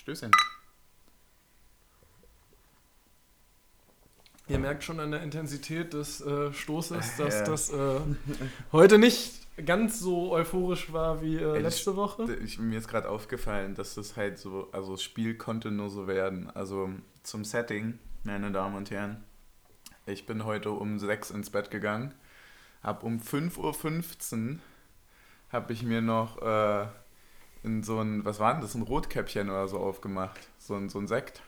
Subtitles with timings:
[0.00, 0.30] Stößchen.
[4.48, 7.44] Ihr merkt schon an der Intensität des äh, Stoßes, dass Ja.
[7.44, 8.00] das äh,
[8.72, 9.34] heute nicht
[9.66, 12.34] ganz so euphorisch war wie äh, Ey, letzte Woche.
[12.36, 16.06] Ich, mir ist gerade aufgefallen, dass das halt so, also das Spiel konnte nur so
[16.06, 16.50] werden.
[16.50, 16.88] Also
[17.22, 19.22] zum Setting, meine Damen und Herren.
[20.06, 22.14] Ich bin heute um 6 ins Bett gegangen,
[22.82, 24.58] hab um 5.15 Uhr
[25.50, 26.86] habe ich mir noch äh,
[27.62, 30.38] in so ein, was war denn das, ein Rotkäppchen oder so aufgemacht.
[30.58, 31.42] So ein, so ein Sekt.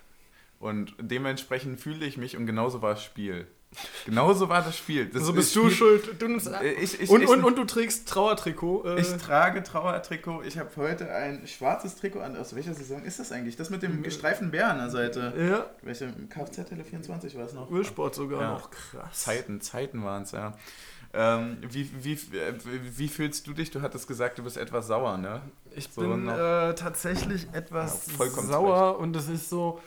[0.59, 3.47] Und dementsprechend fühle ich mich und genauso war das Spiel.
[4.05, 5.06] Genauso war das Spiel.
[5.06, 6.20] Das so bist Spiel- du schuld.
[6.23, 8.84] Du nimmst, Äh, Ich, ich, und, ich, und, und du trägst Trauertrikot.
[8.84, 10.43] Äh, ich trage Trauertrikot.
[10.43, 12.37] Ich habe heute ein schwarzes Trikot an.
[12.37, 13.56] Aus welcher Saison ist das eigentlich?
[13.56, 15.33] Das mit dem gestreiften Bär an der Seite.
[15.39, 17.70] ja, Welche Kfz-Tele 24 war es noch?
[17.70, 18.53] Ölsport sogar Ja.
[18.53, 18.70] noch.
[18.70, 19.23] Krass.
[19.25, 20.53] Zeiten, Zeiten waren es, ja.
[21.15, 22.55] Ähm, wie, wie, äh,
[22.97, 23.70] wie fühlst du dich?
[23.70, 25.43] Du hattest gesagt, du bist etwas sauer, ne?
[25.77, 29.80] Ich So bin äh, tatsächlich etwas Ja, vollkommen sauer und es ist so.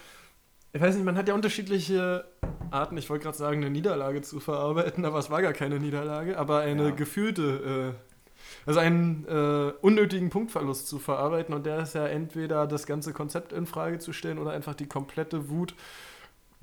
[0.74, 2.26] Ich weiß nicht, man hat ja unterschiedliche
[2.70, 6.38] Arten, ich wollte gerade sagen, eine Niederlage zu verarbeiten, aber es war gar keine Niederlage,
[6.38, 6.92] aber eine Ja.
[6.92, 12.86] gefühlte, äh, also einen äh, unnötigen Punktverlust zu verarbeiten und der ist ja entweder das
[12.86, 15.76] ganze Konzept in Frage zu stellen oder einfach die komplette Wut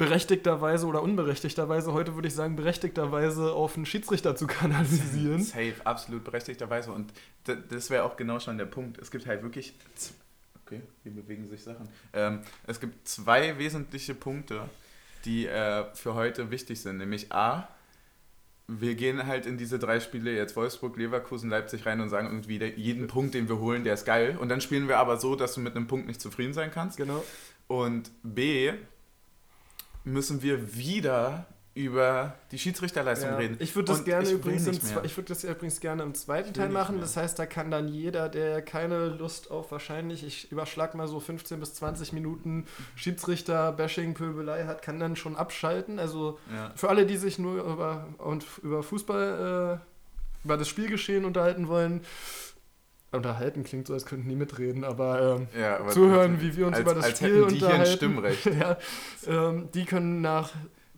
[0.02, 5.42] berechtigterweise oder unberechtigterweise, heute würde ich sagen berechtigterweise auf einen Schiedsrichter zu kanalisieren.
[5.42, 6.92] Safe, absolut berechtigterweise.
[6.92, 7.12] Und
[7.44, 8.98] das wäre auch genau schon der Punkt.
[8.98, 9.74] Es gibt halt wirklich.
[10.64, 11.88] Okay, hier bewegen sich Sachen.
[12.12, 14.68] Ähm, es gibt zwei wesentliche Punkte,
[15.24, 16.98] die äh, für heute wichtig sind.
[16.98, 17.68] Nämlich A,
[18.66, 22.58] wir gehen halt in diese drei Spiele, jetzt Wolfsburg, Leverkusen, Leipzig rein und sagen irgendwie,
[22.58, 24.36] der, jeden Punkt, den wir holen, der ist geil.
[24.40, 26.96] Und dann spielen wir aber so, dass du mit einem Punkt nicht zufrieden sein kannst.
[26.96, 27.22] Genau.
[27.68, 28.72] Und B,
[30.04, 33.56] müssen wir wieder über die Schiedsrichterleistung Ja, reden.
[33.58, 36.52] Ich würde das gerne ich will übrigens im ich würde das übrigens gerne im zweiten
[36.52, 36.96] Teil machen.
[36.96, 37.02] mehr.
[37.04, 41.18] Das heißt, da kann dann jeder, der keine Lust auf wahrscheinlich, ich überschlag mal so
[41.18, 45.98] 15 bis 20 Minuten Schiedsrichter, Bashing, Pöbelei hat, kann dann schon abschalten.
[45.98, 46.72] Also Ja.
[46.76, 52.02] für alle, die sich nur über, und über Fußball, äh, über das Spielgeschehen unterhalten wollen,
[53.12, 56.76] unterhalten klingt so, als könnten die mitreden, aber ähm, Ja, aber zuhören, wie wir uns
[56.76, 57.92] als, über das als Spiel die hier ein unterhalten.
[57.96, 58.44] Stimmrecht.
[58.60, 58.76] ja,
[59.26, 60.50] ähm, die können nach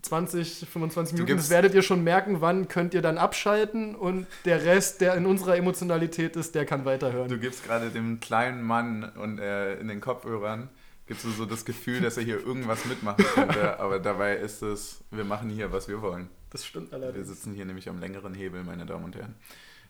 [0.03, 4.27] 20, 25 Du Minuten, das werdet ihr schon merken, wann könnt ihr dann abschalten und
[4.45, 7.29] der Rest, der in unserer Emotionalität ist, der kann weiterhören.
[7.29, 10.69] Du gibst gerade dem kleinen Mann und äh, in den Kopfhörern
[11.07, 15.03] gibst du so das Gefühl, dass er hier irgendwas mitmachen könnte, aber dabei ist es,
[15.11, 16.29] wir machen hier, was wir wollen.
[16.51, 17.29] Das stimmt Wir allerdings.
[17.29, 19.35] sitzen hier nämlich am längeren Hebel, meine Damen und Herren.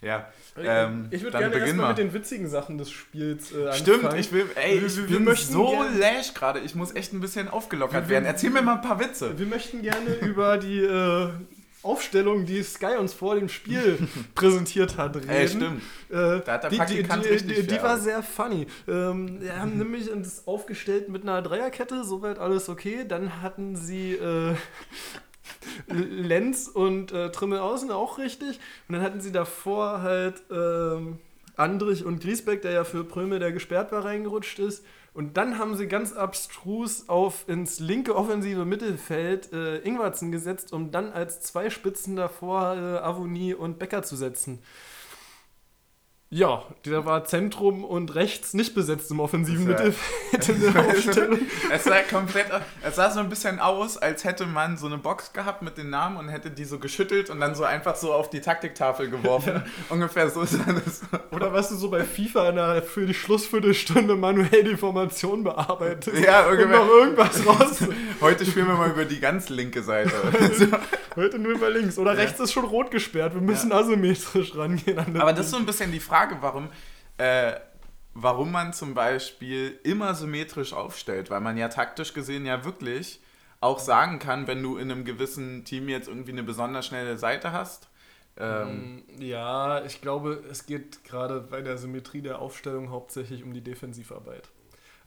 [0.04, 1.88] Ja, Äh, ähm, ich würde gerne erstmal mal.
[1.88, 4.20] mit den witzigen Sachen des Spiels äh, Stimmt, anfangen.
[4.20, 6.60] ich will, ey, Wir- ich wir- wir bin möchten so gern- lash gerade.
[6.60, 8.24] Ich muss echt ein bisschen aufgelockert werden.
[8.24, 9.36] Erzähl mir mal ein paar Witze.
[9.38, 11.28] Wir möchten gerne über die äh,
[11.82, 13.98] Aufstellung, die Sky uns vor dem Spiel
[14.34, 15.28] präsentiert hat, reden.
[15.28, 15.82] Ey, stimmt.
[16.08, 18.66] Äh, Da hat der die, die, Praktikant die, richtig die, die war sehr funny.
[18.88, 23.04] Ähm, wir haben nämlich uns aufgestellt mit einer Dreierkette, soweit alles okay.
[23.06, 24.54] Dann hatten sie äh,
[25.94, 28.60] Lenz und äh, Trimmel außen auch richtig.
[28.88, 31.18] Und dann hatten sie davor halt ähm,
[31.56, 34.84] Andrich und Griesbeck, der ja für Prömel, der gesperrt war, reingerutscht ist.
[35.14, 40.90] Und dann haben sie ganz abstrus auf ins linke offensive Mittelfeld äh, Ingwarzen gesetzt, um
[40.90, 44.58] dann als zwei Spitzen davor äh, Avonie und Becker zu setzen.
[46.34, 51.38] Ja, der war Zentrum und rechts nicht besetzt im offensiven ist Mittelfeld in der Aufstellung.
[51.72, 52.46] Es sah komplett,
[52.82, 55.90] es sah so ein bisschen aus, als hätte man so eine Box gehabt mit den
[55.90, 59.62] Namen und hätte die so geschüttelt und dann so einfach so auf die Taktiktafel geworfen.
[59.90, 61.02] Ungefähr so sah das.
[61.30, 66.18] Oder was du so bei FIFA in der, für die Schlussviertelstunde manuell die Formation bearbeitest.
[66.18, 66.66] Ja, ungefähr.
[66.66, 67.78] noch irgendwas raus.
[68.20, 70.10] Heute spielen wir mal über die ganz linke Seite.
[70.52, 70.66] So.
[71.16, 71.96] Heute nur über links.
[71.96, 72.22] Oder Ja.
[72.22, 73.34] rechts ist schon rot gesperrt.
[73.34, 74.98] Wir müssen asymmetrisch rangehen.
[74.98, 76.68] An Aber das ist so ein bisschen die Frage, warum,
[77.18, 77.54] äh,
[78.14, 83.20] warum man zum Beispiel immer symmetrisch aufstellt, weil man ja taktisch gesehen ja wirklich
[83.60, 87.52] auch sagen kann, wenn du in einem gewissen Team jetzt irgendwie eine besonders schnelle Seite
[87.52, 87.88] hast.
[88.36, 93.62] Ähm, Ja, ich glaube, es geht gerade bei der Symmetrie der Aufstellung hauptsächlich um die
[93.62, 94.48] Defensivarbeit.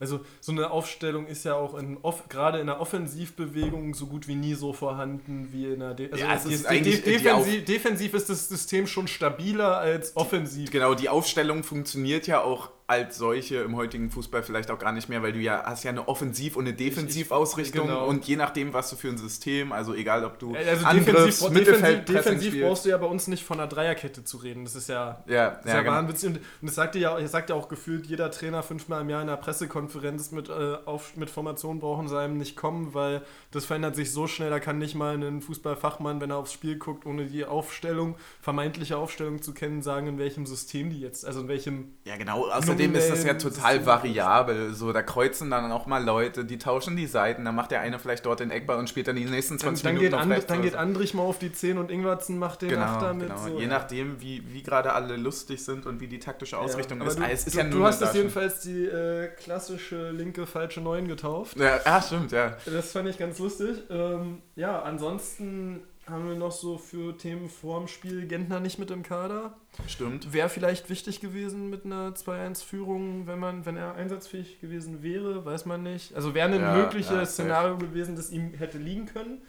[0.00, 1.98] Also so eine Aufstellung ist ja auch in
[2.28, 6.24] gerade in der Offensivbewegung so gut wie nie so vorhanden wie in der De also
[6.24, 10.70] Ja, es ist die defensiv, defensiv ist das System schon stabiler als offensiv.
[10.70, 15.10] Genau, die Aufstellung funktioniert ja auch als solche im heutigen Fußball vielleicht auch gar nicht
[15.10, 18.06] mehr, weil du ja hast ja eine Offensiv- und eine Defensivausrichtung genau.
[18.06, 21.50] und je nachdem, was du für ein System, also egal ob du Also Angriffs-, defensiv,
[21.50, 22.66] Mittelfeld, defensiv, defensiv spielst.
[22.66, 24.64] brauchst du ja bei uns nicht von einer Dreierkette zu reden.
[24.64, 25.92] Das ist ja Ja, Das ja, ja genau.
[25.96, 26.30] Wahnwitzig.
[26.30, 29.28] Und, das sagt ja, das sagt ja auch gefühlt jeder Trainer fünfmal im Jahr in
[29.28, 33.20] einer Pressekonferenz mit, äh, auf, mit Formation brauchen sie einem nicht kommen, weil
[33.50, 36.78] das verändert sich so schnell, da kann nicht mal ein Fußballfachmann, wenn er aufs Spiel
[36.78, 41.42] guckt, ohne die Aufstellung, vermeintliche Aufstellung zu kennen, sagen, in welchem System die jetzt, also
[41.42, 42.48] in welchem Ja, genau.
[42.48, 44.74] Außerdem außerdem ist das ja total variabel.
[44.74, 47.98] So, da kreuzen dann auch mal Leute, die tauschen die Seiten, dann macht der eine
[47.98, 50.50] vielleicht dort den Eckball und spielt dann die nächsten Dann, 20 dann, Minuten geht And,
[50.50, 50.74] dann geht.
[50.74, 53.28] Andrich mal auf die 10 und Ingwertsen macht den Genau, Achter mit.
[53.28, 53.38] genau.
[53.40, 53.68] So, Je ja.
[53.68, 57.18] nachdem, wie, wie gerade alle lustig sind und wie die taktische Ausrichtung Ja, ist.
[57.18, 60.80] Ah, Du, es ist du, ja du hast es jedenfalls die äh, klassische linke falsche
[60.80, 61.56] 9 getauft.
[61.58, 62.56] Ja, ah, stimmt, ja.
[62.66, 63.78] Das fand ich ganz lustig.
[63.90, 69.02] Ähm, ja, ansonsten haben wir noch so für Themen vorm Spiel Gentner nicht mit im
[69.02, 69.56] Kader.
[69.86, 70.32] Stimmt.
[70.32, 75.66] Wäre vielleicht wichtig gewesen mit einer 2-1-Führung, wenn man, wenn er einsatzfähig gewesen wäre, weiß
[75.66, 76.14] man nicht.
[76.14, 79.42] Also wäre ein Ja, mögliches ja, Szenario gewesen, das ihm hätte liegen können.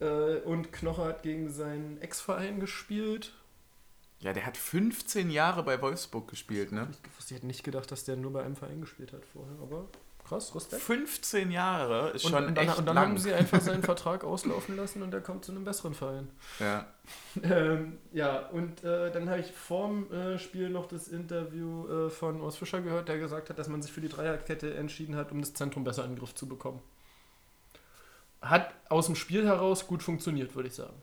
[0.00, 3.32] Äh, und Knocher hat gegen seinen Ex-Verein gespielt.
[4.20, 6.88] Ja, der hat 15 Jahre bei Wolfsburg gespielt, ne?
[7.18, 9.88] Ich hätte nicht gedacht, dass der nur bei einem Verein gespielt hat vorher, aber
[10.24, 10.82] krass, Respekt.
[10.82, 13.08] 15 Jahre ist Und, schon und dann, echt und dann lang.
[13.10, 16.30] haben sie einfach seinen Vertrag auslaufen lassen und er kommt zu einem besseren Verein.
[16.58, 16.86] ja.
[17.42, 22.40] Ähm, ja, und äh, dann habe ich vorm äh, Spiel noch das Interview äh, von
[22.40, 25.40] Urs Fischer gehört, der gesagt hat, dass man sich für die Dreierkette entschieden hat, um
[25.40, 26.80] das Zentrum besser in den Griff zu bekommen.
[28.40, 31.00] Hat aus dem Spiel heraus gut funktioniert, würde ich sagen.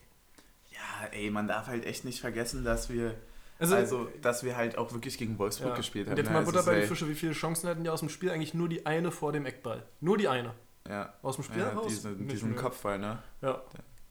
[0.72, 3.16] ja, ey, man darf halt echt nicht vergessen, dass wir,
[3.60, 5.76] Also, also, dass wir halt auch wirklich gegen Wolfsburg ja.
[5.76, 6.18] gespielt Und haben.
[6.18, 6.34] jetzt ne?
[6.34, 8.32] mal Butter bei die ey, Fische, wie viele Chancen hatten die aus dem Spiel?
[8.32, 9.84] Eigentlich nur die eine vor dem Eckball.
[10.00, 10.54] Nur die eine.
[10.88, 11.88] Ja, Aus dem Spiel ja heraus?
[11.88, 12.56] diese, diesen.
[12.56, 13.22] Kopfball, ne?
[13.42, 13.62] Ja.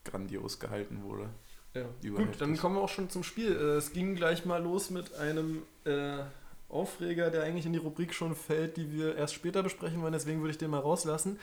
[0.05, 1.29] Grandios gehalten wurde.
[1.75, 1.83] Ja.
[2.03, 2.39] Überheftig.
[2.39, 3.53] Gut, dann kommen wir auch schon zum Spiel.
[3.53, 6.19] Äh, Es ging gleich mal los mit einem äh,
[6.69, 10.41] Aufreger, der eigentlich in die Rubrik schon fällt, die wir erst später besprechen wollen, deswegen
[10.41, 11.39] würde ich den mal rauslassen.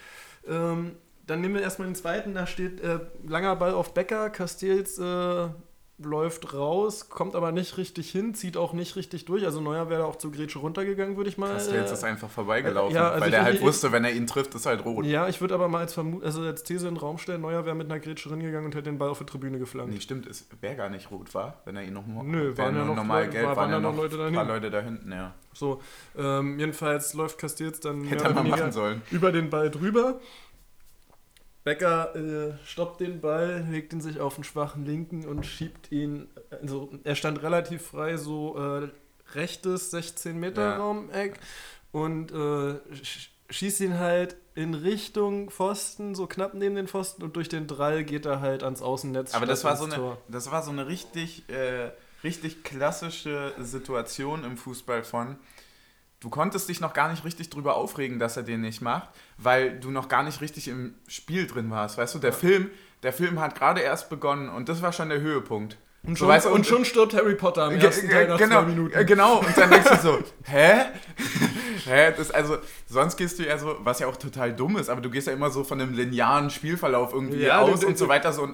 [0.48, 5.00] Ähm, dann nehmen wir erstmal den zweiten, da steht äh, langer Ball auf Becker, Castells
[5.00, 5.48] äh,
[5.97, 10.03] läuft raus, kommt aber nicht richtig hin, zieht auch nicht richtig durch, also Neuer wäre
[10.06, 11.53] auch zur Grätsche runtergegangen, würde ich mal...
[11.53, 14.27] Castells äh, ist einfach vorbeigelaufen, ja, also weil der halt ich- wusste, wenn er ihn
[14.27, 15.06] trifft, ist halt rot.
[15.06, 17.65] ja, ich würde aber mal als, Vermu also als These in den Raum stellen, Neuer
[17.65, 19.94] wäre mit einer Grätsche rangegangen und hätte den Ball auf die Tribüne geflankt.
[19.94, 22.83] Nee, stimmt, es wäre gar nicht rot, war, wenn er ihn noch Nö, waren ja
[22.83, 24.47] noch normal Leute- gelb, waren waren ja noch Leute paar daneben.
[24.50, 25.33] Leute da hinten, ja.
[25.53, 25.81] So,
[26.18, 29.01] ähm, jedenfalls läuft Castells dann Hätte er oder mal machen sollen.
[29.12, 30.19] über den Ball drüber.
[31.65, 36.29] Becker äh, stoppt den Ball, legt ihn sich auf den schwachen Linken und schiebt ihn.
[36.62, 38.88] Also er stand relativ frei, so äh,
[39.38, 40.77] rechtes 16 Meter Ja.
[40.77, 41.39] Raumeck
[41.91, 47.35] und äh, sch- schießt ihn halt in Richtung Pfosten, so knapp neben den Pfosten und
[47.35, 49.33] durch den Drall geht er halt ans Außennetz.
[49.33, 50.18] Aber das war so eine, Tor.
[50.29, 51.89] das war so eine richtig, äh,
[52.23, 55.35] richtig klassische Situation im Fußball von,
[56.19, 59.79] du konntest dich noch gar nicht richtig drüber aufregen, dass er den nicht macht, weil
[59.79, 61.97] du noch gar nicht richtig im Spiel drin warst.
[61.97, 62.35] Weißt du, der Ja.
[62.38, 62.69] Film,
[63.03, 65.77] der Film hat gerade erst begonnen und das war schon der Höhepunkt.
[66.03, 68.62] Und So, schon, weißt du, und schon stirbt Harry Potter am ersten Teil nach genau,
[68.62, 69.06] zwei Minuten.
[69.07, 70.81] genau, und dann denkst du so, hä?
[71.86, 72.13] hä?
[72.16, 72.57] Das, also,
[72.89, 75.33] sonst gehst du ja so, was ja auch total dumm ist, aber du gehst ja
[75.33, 78.31] immer so von einem linearen Spielverlauf irgendwie Ja, aus du- und so weiter.
[78.33, 78.50] So,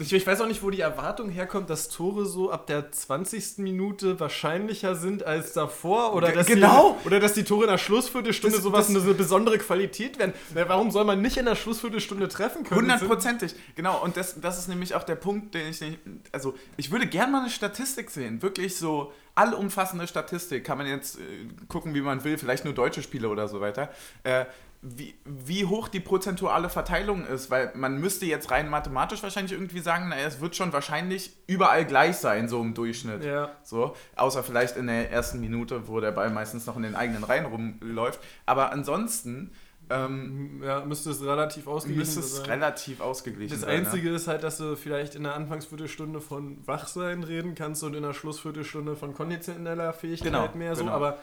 [0.00, 3.58] Ich, ich weiß auch nicht, wo die Erwartung herkommt, dass Tore so ab der 20.
[3.58, 6.96] Minute wahrscheinlicher sind als davor oder dass, genau.
[7.02, 9.58] die, oder dass die Tore in der Schlussviertelstunde Das- sowas das- eine, so eine besondere
[9.58, 10.34] Qualität werden.
[10.54, 12.82] Na, Warum soll man nicht in der Schlussviertelstunde treffen können?
[12.82, 14.00] Hundertprozentig, genau.
[14.02, 15.98] Und das, das ist nämlich auch der Punkt, den ich nicht.
[16.30, 18.40] Also, ich würde gerne mal eine Statistik sehen.
[18.40, 20.64] Wirklich so allumfassende Statistik.
[20.64, 21.22] Kann man jetzt äh,
[21.68, 22.36] gucken, wie man will.
[22.38, 23.88] Vielleicht nur deutsche Spiele oder so weiter.
[24.24, 24.44] Äh,
[24.80, 29.80] wie, wie hoch die prozentuale Verteilung ist, weil man müsste jetzt rein mathematisch wahrscheinlich irgendwie
[29.80, 33.24] sagen, naja, es wird schon wahrscheinlich überall gleich sein, so im Durchschnitt.
[33.24, 33.50] Ja.
[33.64, 37.24] So, außer vielleicht in der ersten Minute, wo der Ball meistens noch in den eigenen
[37.24, 38.20] Reihen rumläuft.
[38.46, 39.50] Aber ansonsten
[39.90, 42.46] ähm, Ja, müsste es relativ ausgeglichen müsste es sein.
[42.46, 43.84] relativ ausgeglichen Das sein.
[43.86, 48.02] Einzige ist halt, dass du vielleicht in der Anfangsviertelstunde von Wachsein reden kannst und in
[48.02, 50.94] der Schlussviertelstunde von konditioneller Fähigkeit Genau, mehr so, genau.
[50.96, 51.18] aber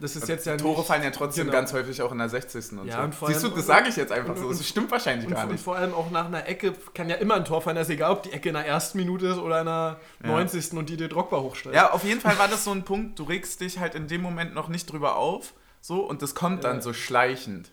[0.00, 1.56] das ist jetzt ja Tore nicht, fallen ja trotzdem genau.
[1.58, 2.72] ganz häufig auch in der 60.
[2.78, 3.02] und Ja, so.
[3.04, 4.46] und vor Siehst du, das sage ich jetzt einfach und- so.
[4.48, 5.64] und- Das stimmt wahrscheinlich Und, gar und nicht.
[5.64, 7.76] vor allem auch nach einer Ecke kann ja immer ein Tor fallen.
[7.76, 10.28] Das ist egal, ob die Ecke in der ersten Minute ist oder in der Ja.
[10.28, 10.76] 90.
[10.78, 11.74] und die dir Drogba hochstellt.
[11.74, 14.20] Ja, auf jeden Fall war das so ein Punkt, du regst dich halt in dem
[14.22, 16.82] Moment noch nicht drüber auf, so, und das kommt dann Ja.
[16.82, 17.70] so schleichend.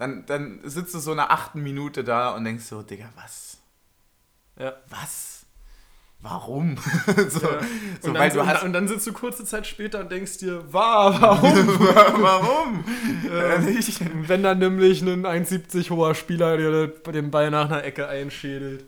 [0.00, 3.58] Dann, dann sitzt du so in der achten Minute da und denkst so, Digga, was?
[4.58, 4.72] Ja.
[4.88, 5.44] Was?
[6.20, 6.78] Warum?
[7.28, 7.60] so, Ja.
[8.00, 8.62] so und, dann, du hast.
[8.62, 11.52] und dann sitzt du kurze Zeit später und denkst dir, war, warum?
[11.78, 12.84] Warum?
[13.30, 14.00] Ehrlich?
[14.26, 18.86] Wenn dann nämlich ein 1,70 hoher Spieler dir den Ball nach einer Ecke einschädelt.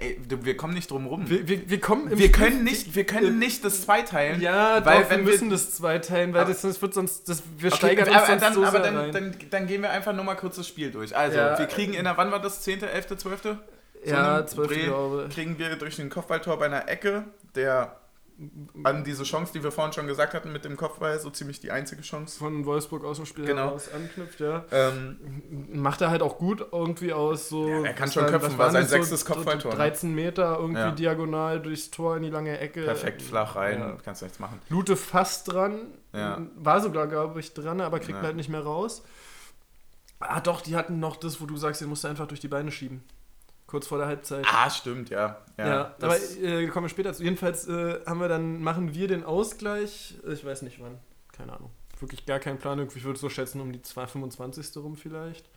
[0.00, 1.28] Ey, wir kommen nicht drum rum.
[1.28, 4.40] Wir, wir, wir kommen Wir können nicht, wir können nicht das zweiteilen.
[4.40, 7.76] Ja, weil doch, wir müssen das zweiteilen, weil das, das wird sonst, das, wir Okay,
[7.76, 9.12] steigern uns aber, sonst dann, so aber dann, rein.
[9.12, 11.14] dann, dann gehen wir einfach nur mal kurz das Spiel durch.
[11.14, 11.58] Also, Ja.
[11.58, 12.62] wir kriegen in der, wann war das?
[12.62, 13.56] 10., 11., 12.?
[14.06, 14.68] ja, einen 12.
[14.68, 17.99] Dreh glaube Kriegen wir durch den Kopfballtor bei einer Ecke, der
[18.84, 21.70] an diese Chance, die wir vorhin schon gesagt hatten mit dem Kopfball, so ziemlich die
[21.70, 22.38] einzige Chance.
[22.38, 23.66] Von Wolfsburg aus dem Spiel Genau.
[23.66, 24.64] heraus anknüpft, ja.
[24.72, 25.18] Ähm,
[25.72, 27.68] Macht er halt auch gut irgendwie aus so.
[27.68, 29.76] Ja, er kann schon köpfen, war sein das sechstes Kopfballtor, ne?
[29.78, 30.90] 13 Meter irgendwie Ja.
[30.92, 32.82] diagonal durchs Tor in die lange Ecke.
[32.84, 33.96] perfekt flach rein, Ja.
[34.04, 34.58] kannst du nichts machen.
[34.68, 35.88] Lute fast dran.
[36.12, 39.02] War sogar, glaube ich, dran, aber kriegt halt nicht mehr raus.
[40.18, 42.48] Ah, doch, die hatten noch das, wo du sagst, den musst du einfach durch die
[42.48, 43.02] Beine schieben.
[43.70, 44.44] Kurz vor der Halbzeit.
[44.52, 45.38] Ah, stimmt, ja.
[45.56, 47.22] Ja, Ja, aber äh, kommen wir später zu.
[47.22, 50.98] Jedenfalls äh, haben wir dann, machen wir den Ausgleich, ich weiß nicht wann,
[51.32, 51.70] keine Ahnung.
[52.00, 54.76] Wirklich gar keinen Plan, ich würde so schätzen, um die 2, 25.
[54.82, 55.48] rum vielleicht.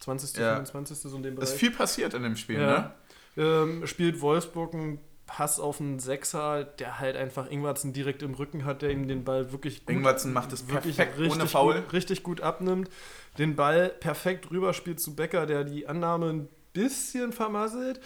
[0.00, 0.54] 20., Ja.
[0.56, 0.98] 25.
[0.98, 1.58] so in dem ist Bereich.
[1.58, 2.66] viel passiert in dem Spiel, Ja.
[3.36, 3.42] ne?
[3.42, 8.66] Ähm, spielt Wolfsburg einen Pass auf einen Sechser, der halt einfach Ingwarzen direkt im Rücken
[8.66, 11.74] hat, der ihm den Ball wirklich gut, Ingwertsen macht es wirklich perfekt richtig ohne Foul.
[11.80, 12.90] Gut, richtig gut abnimmt.
[13.38, 18.00] Den Ball perfekt rüberspielt zu Becker, der die Annahme bisschen vermasselt.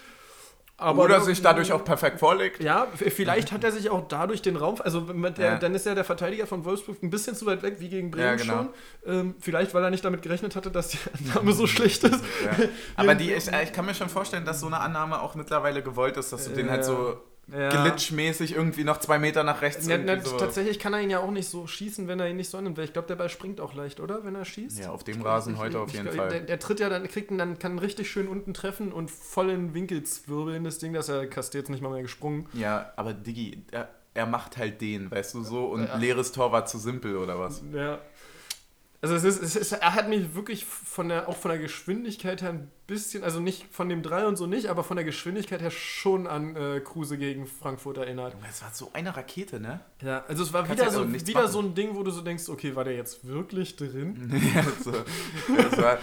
[0.81, 2.63] Aber Oder sich dadurch auch perfekt vorlegt.
[2.63, 5.59] ja, vielleicht hat er sich auch dadurch den Raum, also der, Ja.
[5.59, 8.25] dann ist ja der Verteidiger von Wolfsburg ein bisschen zu weit weg, wie gegen Bremen
[8.25, 8.55] Ja, genau.
[8.55, 8.69] schon.
[9.13, 12.23] Ähm, vielleicht, weil er nicht damit gerechnet hatte, dass die Annahme so schlecht ist.
[12.45, 12.69] Ja.
[12.95, 16.17] Aber die, ich, ich kann mir schon vorstellen, dass so eine Annahme auch mittlerweile gewollt
[16.17, 17.71] ist, dass du den halt so Ja.
[17.83, 20.37] glitchmäßig irgendwie noch zwei Meter nach rechts na, irgendwie so.
[20.37, 22.76] Tatsächlich kann er ihn ja auch nicht so schießen, wenn er ihn nicht so annimmt,
[22.76, 24.25] weil ich glaube, der Ball springt auch leicht, oder?
[24.25, 24.78] Wenn er schießt.
[24.81, 26.28] Ja, auf dem Rasen ich- heute ich- auf jeden ich- Fall.
[26.28, 29.49] Der, der tritt ja dann, kriegt ihn dann, kann richtig schön unten treffen und voll
[29.50, 32.47] in den Winkel zwirbeln, das Ding, dass er kastiert jetzt nicht mal mehr gesprungen.
[32.52, 35.97] Ja, aber Diggi, er, er macht halt den, weißt du, so und Ja.
[35.97, 37.62] leeres Tor war zu simpel oder was?
[37.73, 37.99] Ja.
[39.00, 42.43] Also es ist, es ist, er hat mich wirklich von der, auch von der Geschwindigkeit
[42.43, 45.61] her ein bisschen, also nicht von dem 3 und so nicht, aber von der Geschwindigkeit
[45.61, 48.35] her schon an äh, Kruse gegen Frankfurt erinnert.
[48.49, 49.81] Es war so eine Rakete, ne?
[50.02, 51.52] Ja, also es war Kannst wieder, ja so, wieder machen.
[51.52, 54.33] so ein Ding, wo du so denkst, okay, war der jetzt wirklich drin?
[54.55, 54.93] ja, so,
[55.57, 55.99] das war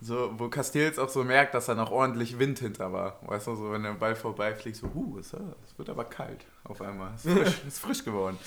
[0.00, 3.18] so, wo Castells auch so merkt, dass da noch ordentlich Wind hinter war.
[3.26, 6.80] Weißt du, so wenn der Ball vorbeifliegt, so, uh, es, es wird aber kalt auf
[6.80, 7.12] einmal.
[7.14, 8.38] Es ist frisch, ist frisch geworden.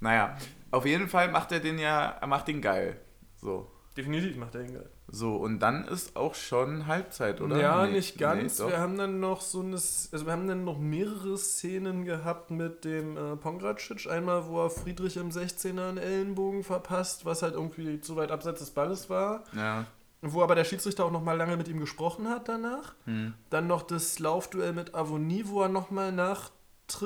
[0.00, 0.36] Naja,
[0.70, 3.00] auf jeden Fall macht er den ja, er macht den geil.
[3.40, 3.70] So.
[3.96, 4.88] Definitiv macht er ihn geil.
[5.08, 7.58] So, und dann ist auch schon Halbzeit, oder?
[7.60, 8.60] Ja, Nee, nicht ganz.
[8.60, 12.52] nee, wir haben dann noch so eine, also wir haben dann noch mehrere Szenen gehabt
[12.52, 14.08] mit dem äh, Pongracic.
[14.08, 18.60] Einmal, wo er Friedrich im 16er einen Ellenbogen verpasst, was halt irgendwie zu weit abseits
[18.60, 19.42] des Balles war.
[19.54, 19.84] ja.
[20.20, 22.94] Wo aber der Schiedsrichter auch noch mal lange mit ihm gesprochen hat danach.
[23.04, 23.34] Hm.
[23.50, 26.50] Dann noch das Laufduell mit Avonie, wo er noch mal nach,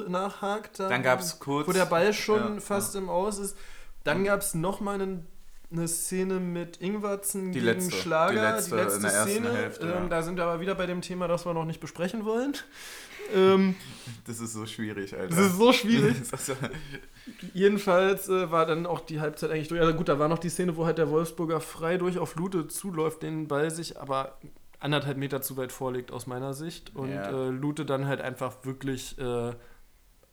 [0.09, 0.81] nachhakt.
[0.81, 1.69] da- Dann gab es kurz.
[1.69, 3.57] Wo der Ball schon Ja, fast im Aus ist.
[4.05, 5.27] Dann gab es noch mal einen,
[5.73, 8.33] eine Szene mit Ingwarzen Die gegen letzte, Schlager.
[8.33, 9.53] die letzte der ersten Szene.
[9.53, 10.09] Hälfte, ähm, ja.
[10.09, 12.55] Da sind wir aber wieder bei dem Thema, das wir noch nicht besprechen wollen.
[13.35, 13.75] ähm,
[14.27, 15.35] Das ist so schwierig, Alter.
[15.35, 16.17] das ist so schwierig.
[17.55, 19.81] Jedenfalls äh, war dann auch die Halbzeit eigentlich durch.
[19.81, 22.69] Also gut, da war noch die Szene, wo halt der Wolfsburger frei durch auf Lute
[22.69, 24.39] zuläuft, den Ball sich aber
[24.81, 26.95] anderthalb Meter zu weit vorlegt aus meiner Sicht.
[26.97, 27.31] Und Ja.
[27.31, 29.53] äh, Lute dann halt einfach wirklich, äh,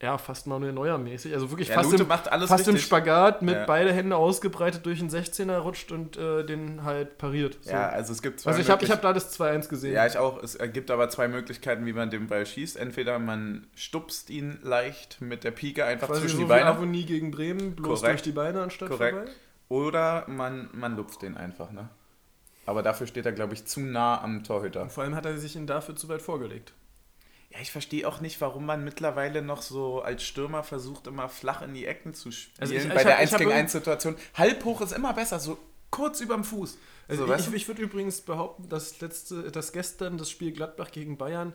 [0.02, 1.34] ja, fast Manuel Neuer mäßig.
[1.34, 2.78] Also wirklich ja, fast, Lute im, macht alles fast im.
[2.78, 3.64] Spagat mit Ja.
[3.66, 7.58] beide Hände ausgebreitet durch den 16er rutscht und äh, den halt pariert.
[7.60, 7.70] So.
[7.70, 9.92] Ja, also es gibt zwei also ich habe hab da das 2-1 gesehen.
[9.92, 10.42] Ja, ich auch.
[10.42, 12.78] Es gibt aber zwei Möglichkeiten, wie man den Ball schießt.
[12.78, 16.66] Entweder man stupst ihn leicht mit der Pike einfach Quasi zwischen so die wie Beine.
[16.66, 18.12] Avonie gegen Bremen, bloß Korrekt.
[18.14, 19.16] durch die Beine anstatt Korrekt.
[19.16, 19.30] vorbei.
[19.68, 21.90] Oder man, man lupft den einfach, ne?
[22.66, 24.82] Aber dafür steht er, glaube ich, zu nah am Torhüter.
[24.82, 26.72] Und vor allem hat er sich ihn dafür zu weit vorgelegt.
[27.50, 31.62] Ja, ich verstehe auch nicht, warum man mittlerweile noch so als Stürmer versucht, immer flach
[31.62, 32.56] in die Ecken zu spielen.
[32.60, 34.16] Also ich- bei ich der hab- 1 ich hab gegen irg- 1 Situation.
[34.34, 35.58] Halb hoch ist immer besser, so
[35.90, 36.78] kurz überm Fuß.
[37.08, 41.18] Also so, ich, ich würde übrigens behaupten, dass, letzte, dass gestern das Spiel Gladbach gegen
[41.18, 41.52] Bayern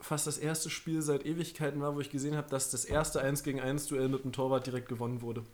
[0.00, 3.44] fast das erste Spiel seit Ewigkeiten war, wo ich gesehen habe, dass das erste 1
[3.44, 5.44] gegen 1 Duell mit dem Torwart direkt gewonnen wurde.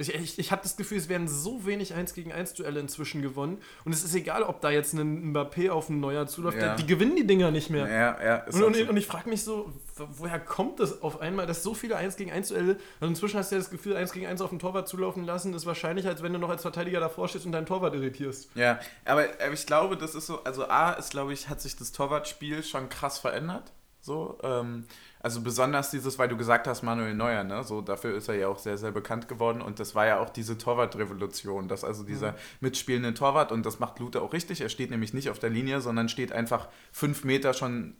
[0.00, 3.20] Ich, ich, ich habe das Gefühl, es werden so wenig 1 gegen 1 Duelle inzwischen
[3.20, 3.58] gewonnen.
[3.84, 6.56] Und es ist egal, ob da jetzt ein Mbappé auf einen Neuer zuläuft.
[6.58, 6.76] Ja.
[6.76, 7.88] Die gewinnen die Dinger nicht mehr.
[7.88, 8.82] ja, ja, Und, und, so.
[8.84, 12.14] und ich frage mich so, wo- woher kommt das auf einmal, dass so viele 1
[12.14, 14.60] gegen 1 Duelle, also inzwischen hast du ja das Gefühl, 1 gegen 1 auf den
[14.60, 17.66] Torwart zulaufen lassen, ist wahrscheinlich, als wenn du noch als Verteidiger davor stehst und deinen
[17.66, 18.50] Torwart irritierst.
[18.54, 21.74] Ja, aber äh, ich glaube, das ist so, also A ist, glaube ich, hat sich
[21.74, 23.72] das Torwartspiel schon krass verändert.
[24.08, 24.86] So, ähm,
[25.20, 27.62] also besonders dieses, weil du gesagt hast, Manuel Neuer, ne?
[27.62, 30.30] So, dafür ist er ja auch sehr, sehr bekannt geworden und das war ja auch
[30.30, 34.90] diese Torwartrevolution, dass also dieser mitspielende Torwart und das macht Lute auch richtig, er steht
[34.90, 37.96] nämlich nicht auf der Linie, sondern steht einfach fünf Meter schon,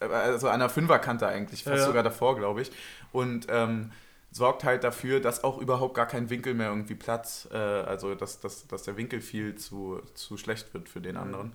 [0.00, 2.72] also an der Fünferkante eigentlich, fast Ja, sogar davor, glaube ich.
[3.12, 3.92] Und ähm,
[4.32, 8.40] sorgt halt dafür, dass auch überhaupt gar kein Winkel mehr irgendwie Platz, äh, also dass,
[8.40, 11.52] dass, dass der Winkel viel zu, zu schlecht wird für den anderen.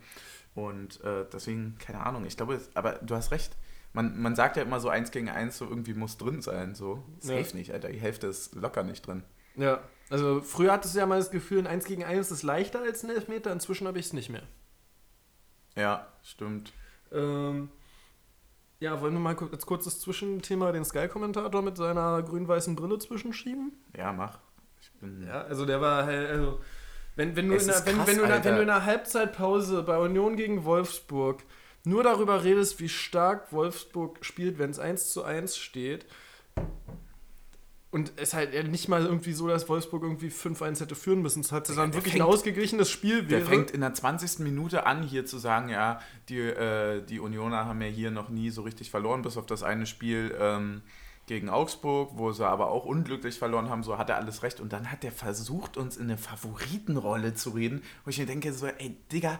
[0.67, 3.55] Und äh, deswegen, keine Ahnung, ich glaube, aber du hast recht.
[3.93, 6.75] Man, man sagt ja immer so eins gegen eins, so irgendwie muss drin sein.
[6.75, 7.55] So, safe Ja.
[7.55, 7.89] nicht, Alter.
[7.89, 9.23] Die Hälfte ist locker nicht drin.
[9.55, 12.81] Ja, also früher hattest du ja mal das Gefühl, ein 1 gegen 1 ist leichter
[12.81, 14.43] als ein Elfmeter, inzwischen habe ich es nicht mehr.
[15.75, 16.73] Ja, stimmt.
[17.11, 17.69] Ähm,
[18.79, 23.73] Ja, wollen wir mal als kurzes Zwischenthema den Sky-Kommentator mit seiner grün-weißen Brille zwischenschieben?
[23.97, 24.39] Ja, mach.
[24.81, 26.61] Ich bin Ja, also der war halt, also
[27.19, 28.85] wenn, wenn, du, in der, ist wenn, krass, wenn, du der, wenn du in der
[28.85, 31.43] Halbzeitpause bei Union gegen Wolfsburg
[31.83, 36.05] nur darüber redest, wie stark Wolfsburg spielt, wenn es 1 zu 1 steht
[37.91, 41.39] und es halt nicht mal irgendwie so, dass Wolfsburg irgendwie 5-1 hätte führen müssen.
[41.41, 43.23] Es hatte dann der wirklich fängt- ein ausgeglichenes Spiel.
[43.23, 43.49] Der wäre.
[43.49, 44.39] fängt in der 20.
[44.39, 45.99] Minute an, hier zu sagen, ja,
[46.29, 49.63] die, äh, die Unioner haben ja hier noch nie so richtig verloren, bis auf das
[49.63, 50.81] eine Spiel ähm,
[51.29, 54.59] gegen Augsburg, wo sie aber auch unglücklich verloren haben, so hat er alles recht.
[54.59, 58.51] Und dann hat er versucht, uns in eine Favoritenrolle zu reden, wo ich mir denke,
[58.51, 59.39] so, ey, Digga,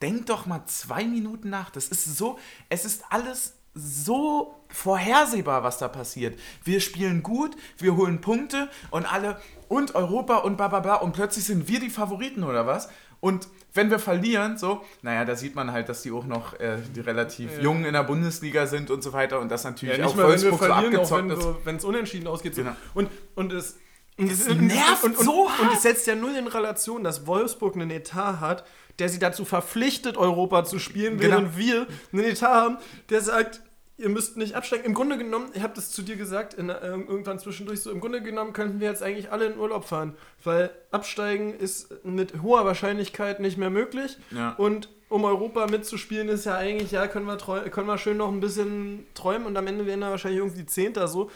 [0.00, 1.68] denk doch mal zwei Minuten nach.
[1.68, 2.38] Das ist so,
[2.70, 6.38] es ist alles so vorhersehbar, was da passiert.
[6.64, 9.38] Wir spielen gut, wir holen Punkte und alle
[9.68, 12.88] und Europa und bla bla bla und plötzlich sind wir die Favoriten oder was?
[13.20, 16.78] Und wenn wir verlieren, so, naja, da sieht man halt, dass die auch noch äh,
[16.94, 17.62] die relativ Ja.
[17.64, 20.22] jung in der Bundesliga sind und so weiter und das natürlich Ja, auch nicht mal,
[20.32, 21.42] wenn wir Wolfsburg so verlieren, auch abgezockt wenn ist.
[21.42, 22.54] so- wenn es unentschieden ausgeht.
[22.54, 22.62] So.
[22.62, 22.76] Genau.
[22.94, 23.76] Und, und es...
[24.18, 27.26] Und Es und- nervt und, und, so Und es setzt ja null in Relation, dass
[27.26, 28.64] Wolfsburg einen Etat hat,
[28.98, 31.32] der sie dazu verpflichtet, Europa zu spielen, Genau.
[31.36, 32.78] während wir einen Etat haben,
[33.10, 33.60] der sagt,
[33.98, 34.84] ihr müsst nicht absteigen.
[34.84, 38.00] Im Grunde genommen, ich habe das zu dir gesagt, in, äh, irgendwann zwischendurch so, im
[38.00, 42.64] Grunde genommen könnten wir jetzt eigentlich alle in Urlaub fahren, weil absteigen ist mit hoher
[42.64, 44.18] Wahrscheinlichkeit nicht mehr möglich.
[44.30, 44.52] Ja.
[44.52, 48.40] Und um Europa mitzuspielen, ist ja eigentlich, ja, können wir, können wir schön noch ein
[48.40, 51.30] bisschen träumen und am Ende werden wir wahrscheinlich irgendwie Zehnter so.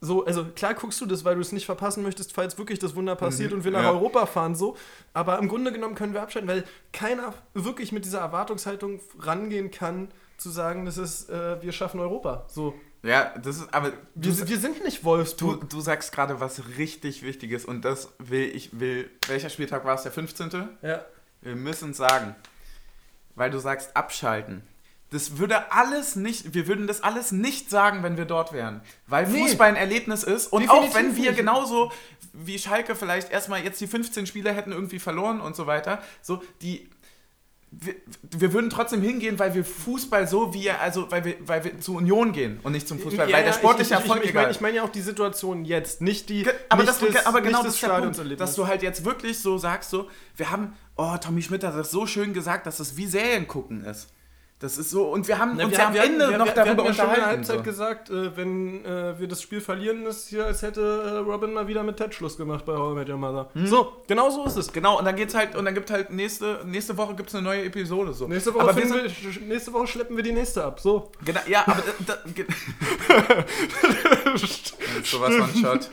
[0.00, 2.94] So, also klar guckst du das, weil du es nicht verpassen möchtest, falls wirklich das
[2.94, 3.90] Wunder passiert Mhm, und wir nach ja.
[3.90, 4.76] Europa fahren, so.
[5.14, 10.08] Aber im Grunde genommen können wir abschalten, weil keiner wirklich mit dieser Erwartungshaltung rangehen kann,
[10.44, 12.44] zu sagen, das ist, äh, wir schaffen Europa.
[12.48, 12.74] So.
[13.02, 15.68] ja, das ist, aber Wir, du, wir sind nicht du, Wolfsburg.
[15.68, 20.02] du sagst gerade was richtig Wichtiges und das will ich, will, welcher Spieltag war es,
[20.04, 20.68] der 15.?
[20.82, 21.04] Ja.
[21.40, 22.36] Wir müssen sagen,
[23.34, 24.62] weil du sagst abschalten.
[25.10, 28.80] Das würde alles nicht, wir würden das alles nicht sagen, wenn wir dort wären.
[29.06, 29.42] Weil Nee.
[29.42, 30.48] Fußball ein Erlebnis ist.
[30.48, 31.36] Und Definitiv auch wenn wir nicht.
[31.38, 31.92] genauso
[32.32, 36.42] wie Schalke vielleicht erstmal jetzt die 15 Spieler hätten irgendwie verloren und so weiter, so
[36.62, 36.88] die.
[37.80, 37.94] Wir,
[38.30, 41.96] wir würden trotzdem hingehen, weil wir Fußball so wie, also weil wir, weil wir zu
[41.96, 44.30] Union gehen und nicht zum Fußball, Ja, weil der sportliche ich, ich, Erfolg ich, ich
[44.30, 46.44] egal meine ich mein ja auch die Situation jetzt, nicht die.
[46.44, 49.04] Ge- Aber, nicht das, des- aber genau das ist der Punkt, dass du halt jetzt
[49.04, 52.78] wirklich so sagst, so, wir haben, oh, Tommy Schmidt hat das so schön gesagt, dass
[52.80, 54.08] es wie Serien gucken ist.
[54.64, 56.38] Das ist so, und wir haben Na, uns wir ja haben- am wir Ende wir-
[56.38, 57.36] noch wir- darüber wir hatten ja schon in der unterhalten.
[57.36, 57.62] Halbzeit so.
[57.64, 61.68] gesagt, äh, wenn äh, wir das Spiel verlieren, ist hier, als hätte äh, Robin mal
[61.68, 63.50] wieder mit Ted Schluss gemacht bei How I Met Your Mother.
[63.66, 64.72] So, genau so ist es.
[64.72, 67.64] Genau, und dann geht's halt, und dann gibt halt nächste, nächste Woche gibt's eine neue
[67.64, 68.14] Episode.
[68.14, 68.26] So.
[68.26, 69.04] Nächste Woche, wir sind,
[69.40, 70.80] wir, nächste Woche schleppen wir die nächste ab.
[70.80, 71.12] So.
[71.22, 72.46] genau, ja, aber da, da, ge-
[74.32, 74.74] Das ist
[75.04, 75.88] sowas von Shot.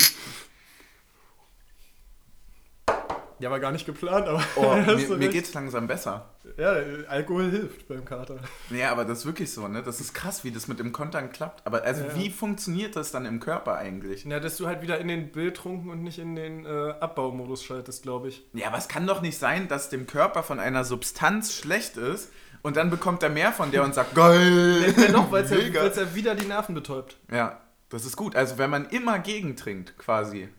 [3.41, 4.43] Ja, war gar nicht geplant, aber.
[4.55, 6.29] Oh, mir, mir geht's langsam besser.
[6.57, 6.75] Ja,
[7.07, 8.37] Alkohol hilft beim Kater.
[8.69, 9.81] Nee, aber das ist wirklich so, ne?
[9.83, 11.65] Das ist krass, wie das mit dem Kontern klappt.
[11.65, 12.15] Aber also Ja.
[12.15, 14.25] wie funktioniert das dann im Körper eigentlich?
[14.25, 18.03] Na, dass du halt wieder in den Bildtrunken und nicht in den äh, Abbaumodus schaltest,
[18.03, 18.43] glaube ich.
[18.53, 22.31] Ja, aber es kann doch nicht sein, dass dem Körper von einer Substanz schlecht ist
[22.61, 24.93] und dann bekommt er mehr von der und sagt, geil.
[25.11, 25.57] Ja, weil es ja,
[26.03, 27.17] ja wieder die Nerven betäubt.
[27.31, 28.35] Ja, das ist gut.
[28.35, 30.49] Also wenn man immer gegentrinkt, quasi.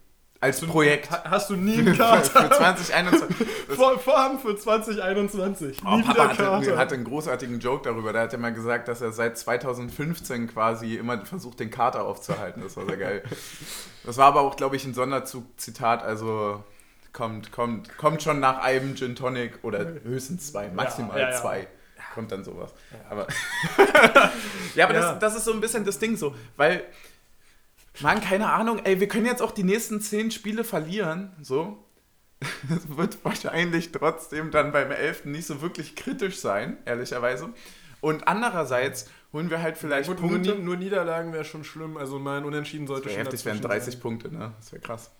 [0.43, 1.11] Als Projekt.
[1.11, 2.23] Ha- Hast du nie einen Kater?
[2.25, 3.37] für 2021.
[3.69, 5.79] Das, Vor, Vorhaben für 2021.
[5.87, 6.77] oh, nie Papa wieder hatte, Kater.
[6.79, 8.13] hatte einen großartigen Joke darüber.
[8.13, 12.63] Da hat er mal gesagt, dass er seit 2015 quasi immer versucht, den Kater aufzuhalten.
[12.63, 13.23] Das war sehr geil.
[14.05, 16.03] Das war aber auch, glaube ich, ein Sonderzug-Zitat.
[16.03, 16.63] Also
[17.13, 21.41] kommt, kommt, kommt schon nach einem Gin Tonic oder höchstens zwei, maximal ja, ja.
[21.41, 21.67] zwei.
[22.15, 22.75] Kommt dann sowas.
[23.09, 23.27] Aber,
[24.75, 25.13] ja, aber Ja.
[25.13, 26.83] Das, das ist so ein bisschen das Ding so, weil,
[28.01, 31.85] Mann, keine Ahnung, ey, wir können jetzt auch die nächsten zehn Spiele verlieren, so.
[32.75, 35.27] Es wird wahrscheinlich trotzdem dann beim 11.
[35.27, 37.51] nicht so wirklich kritisch sein, ehrlicherweise.
[38.01, 40.57] Und andererseits holen wir halt vielleicht Gut, nur, Punkte.
[40.57, 41.97] Ni- nur Niederlagen wäre schon schlimm.
[41.97, 44.01] Also mal ein Unentschieden sollte Das schon wäre heftig, wären dazwischen 30 sein.
[44.03, 44.53] Punkte, ne?
[44.59, 45.11] Das wäre krass.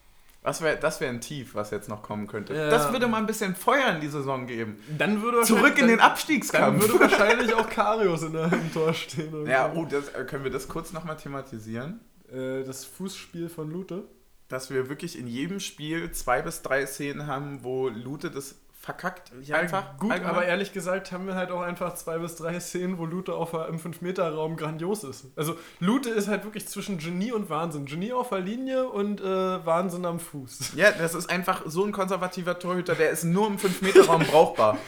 [0.43, 2.53] Was wär, das wäre ein Tief, was jetzt noch kommen könnte.
[2.53, 2.69] Ja.
[2.69, 4.83] Das würde mal ein bisschen Feuer in die Saison geben.
[4.99, 6.81] Dann würde Zurück in den dann, Abstiegskampf.
[6.81, 9.47] dann würde wahrscheinlich auch Karius in der, im Tor stehen.
[9.47, 12.01] ja, oh, das, äh, können wir das kurz nochmal thematisieren?
[12.33, 14.05] Äh, das Fußspiel von Lute.
[14.49, 19.31] Dass wir wirklich in jedem Spiel zwei bis drei Szenen haben, wo Lute das verkackt.
[19.53, 19.97] einfach.
[19.97, 20.35] gut, allgemein.
[20.35, 23.53] aber ehrlich gesagt haben wir halt auch einfach zwei bis drei Szenen, wo Lute auf,
[23.53, 25.27] im 5-Meter-Raum grandios ist.
[25.37, 27.87] Also Lute ist halt wirklich zwischen Genie und Wahnsinn.
[27.87, 29.25] Genie auf der Linie und äh,
[29.65, 30.73] Wahnsinn am Fuß.
[30.83, 34.79] Ja, das ist einfach so ein konservativer Torhüter, der ist nur im 5-Meter-Raum brauchbar.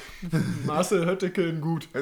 [0.67, 1.89] Marcel Hötteke in gut.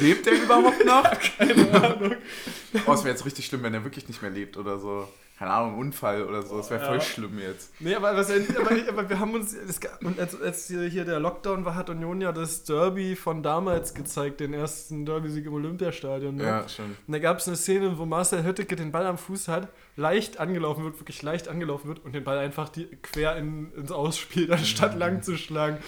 [0.00, 1.04] Lebt der überhaupt noch?
[1.38, 2.16] Keine Ahnung.
[2.86, 5.50] Oh, es wäre jetzt richtig schlimm, wenn er wirklich nicht mehr lebt oder so keine
[5.50, 6.56] Ahnung, Unfall oder so.
[6.56, 7.00] Das wäre voll ja.
[7.02, 7.70] schlimm jetzt.
[7.78, 9.54] Nee, aber, was, aber, aber wir haben uns,
[10.02, 14.40] und als, als hier der Lockdown war, hat Union ja das Derby von damals gezeigt,
[14.40, 16.36] den ersten Derby-Sieg im Olympiastadion.
[16.36, 16.44] Ne?
[16.44, 16.96] Ja, schon.
[17.06, 20.40] Und da gab es eine Szene, wo Marcel Hötteke den Ball am Fuß hat, leicht
[20.40, 24.50] angelaufen wird, wirklich leicht angelaufen wird und den Ball einfach die, quer in, ins Ausspiel,
[24.50, 25.00] anstatt mhm.
[25.00, 25.78] lang zu schlagen.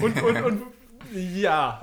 [0.00, 0.62] Und, und, und
[1.12, 1.80] ja.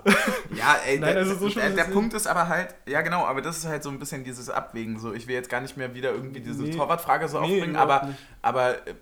[0.55, 3.57] Ja, ey, Nein, also so der, der Punkt ist aber halt, ja genau, aber das
[3.57, 4.99] ist halt so ein bisschen dieses Abwägen.
[4.99, 7.75] So, ich will jetzt gar nicht mehr wieder irgendwie diese nee, Torwartfrage so nee, aufbringen,
[7.75, 8.09] aber,
[8.41, 8.95] aber äh,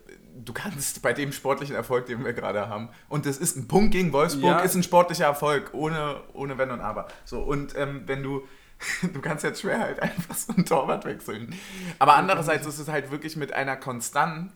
[0.43, 3.91] du kannst bei dem sportlichen Erfolg, den wir gerade haben, und das ist ein Punkt
[3.91, 4.59] gegen Wolfsburg, ja.
[4.59, 7.07] ist ein sportlicher Erfolg, ohne, ohne Wenn und Aber.
[7.23, 8.43] So, und ähm, wenn du
[9.13, 11.55] du kannst jetzt schwer halt einfach so ein Torwart wechseln.
[11.99, 14.51] Aber andererseits ist es halt wirklich mit einer Konstant.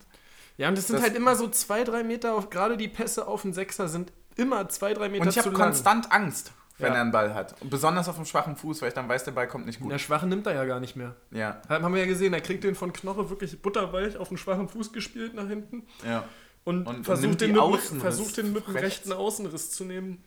[0.57, 3.43] Ja, und es sind halt immer so zwei, drei Meter, auf, gerade die Pässe auf
[3.43, 6.95] den Sechser sind immer zwei, drei Meter Und ich habe konstant Angst, wenn ja.
[6.95, 7.61] er einen Ball hat.
[7.61, 9.91] Und besonders auf dem schwachen Fuß, weil ich dann weiß, der Ball kommt nicht gut.
[9.91, 11.15] Der schwachen nimmt er ja gar nicht mehr.
[11.31, 11.61] Ja.
[11.67, 14.93] Haben wir ja gesehen, er kriegt den von Knoche wirklich butterweich auf den schwachen Fuß
[14.93, 15.83] gespielt nach hinten.
[16.05, 16.23] Ja.
[16.63, 20.23] Und, und versucht, den mit, versucht den mit dem rechten Außenriss zu nehmen.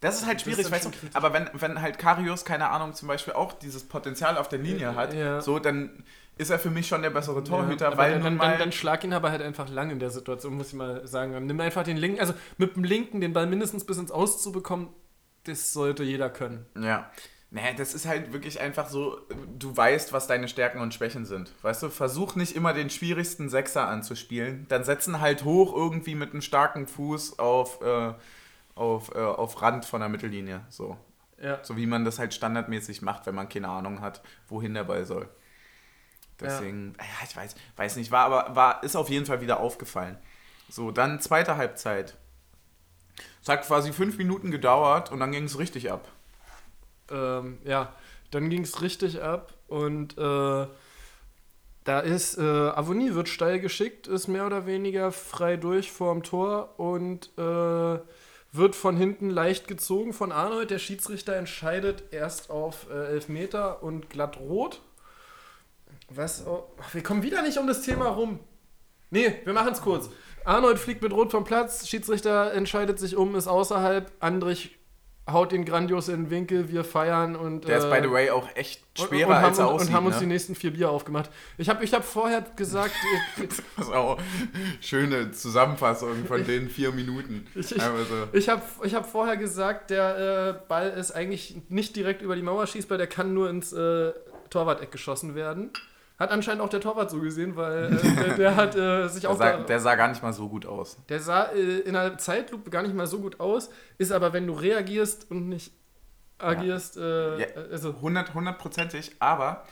[0.00, 3.32] Das ist halt schwierig, weißt du, aber wenn, wenn halt Karius, keine Ahnung, zum Beispiel
[3.32, 5.40] auch dieses Potenzial auf der Linie hat, ja.
[5.40, 6.04] so, dann
[6.38, 9.04] ist er für mich schon der bessere Torhüter, ja, weil dann, dann, dann, dann, schlag
[9.04, 11.46] ihn aber halt einfach lang in der Situation, muss ich mal sagen.
[11.46, 14.52] Nimm einfach den linken, also mit dem linken den Ball mindestens bis ins Aus zu
[14.52, 14.92] bekommen,
[15.44, 16.66] das sollte jeder können.
[16.78, 17.10] Ja.
[17.50, 19.18] Naja, das ist halt wirklich einfach so,
[19.58, 21.52] du weißt, was deine Stärken und Schwächen sind.
[21.62, 24.66] Weißt du, versuch nicht immer den schwierigsten Sechser anzuspielen.
[24.68, 28.12] Dann setzen halt hoch irgendwie mit einem starken Fuß auf, äh,
[28.76, 30.64] auf, äh, auf Rand von der Mittellinie.
[30.68, 30.96] So.
[31.42, 31.58] Ja.
[31.64, 35.04] So wie man das halt standardmäßig macht, wenn man keine Ahnung hat, wohin der Ball
[35.04, 35.28] soll.
[36.40, 37.04] Deswegen, ja.
[37.04, 40.18] ja, ich weiß, weiß nicht, war aber war, ist auf jeden Fall wieder aufgefallen.
[40.68, 42.16] So, dann zweite Halbzeit.
[43.42, 46.08] Es hat quasi fünf Minuten gedauert und dann ging es richtig ab.
[47.10, 47.92] Ähm, ja,
[48.30, 50.66] dann ging es richtig ab und äh,
[51.84, 56.78] da ist, äh, Avonie wird steil geschickt, ist mehr oder weniger frei durch vorm Tor
[56.78, 58.00] und äh,
[58.56, 60.70] wird von hinten leicht gezogen von Arnold.
[60.70, 64.80] Der Schiedsrichter entscheidet erst auf äh, Elfmeter und glatt rot.
[66.08, 66.46] Was?
[66.46, 68.40] Oh, wir kommen wieder nicht um das Thema rum.
[69.10, 70.10] Nee, wir machen es kurz.
[70.44, 74.75] Arnold fliegt mit Rot vom Platz, Schiedsrichter entscheidet sich um, ist außerhalb, Andrich
[75.30, 77.66] haut ihn grandios in den Winkel, wir feiern und.
[77.66, 79.88] Der äh, ist, by the way, auch echt schwerer, und, und als er aussieht.
[79.88, 80.10] Und haben ne?
[80.10, 81.30] uns die nächsten vier Bier aufgemacht.
[81.58, 82.94] Ich habe ich hab vorher gesagt.
[83.76, 84.18] das ist auch
[84.80, 87.46] schöne Zusammenfassung von den vier Minuten.
[87.56, 88.28] Ich, ich, so.
[88.32, 92.42] ich habe ich hab vorher gesagt, der äh, Ball ist eigentlich nicht direkt über die
[92.42, 94.12] Mauer schießbar, der kann nur ins äh,
[94.50, 95.70] Torwart-Eck geschossen werden.
[96.18, 99.30] Hat anscheinend auch der Torwart so gesehen, weil äh, der, der, hat äh, sich der
[99.30, 99.36] auch.
[99.36, 100.96] Sah, der sah gar nicht mal so gut aus.
[101.10, 104.46] Der sah äh, in einer Zeitlupe gar nicht mal so gut aus, ist aber, wenn
[104.46, 105.72] du reagierst und nicht
[106.38, 106.96] agierst.
[106.96, 109.64] Äh, ja, also hundertprozentig, aber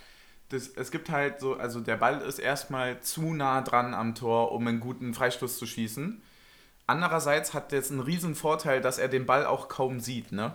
[0.50, 4.52] das, es gibt halt so, also der Ball ist erstmal zu nah dran am Tor,
[4.52, 6.22] um einen guten Freistoß zu schießen.
[6.86, 10.54] Andererseits hat jetzt einen riesen Vorteil, dass er den Ball auch kaum sieht, ne?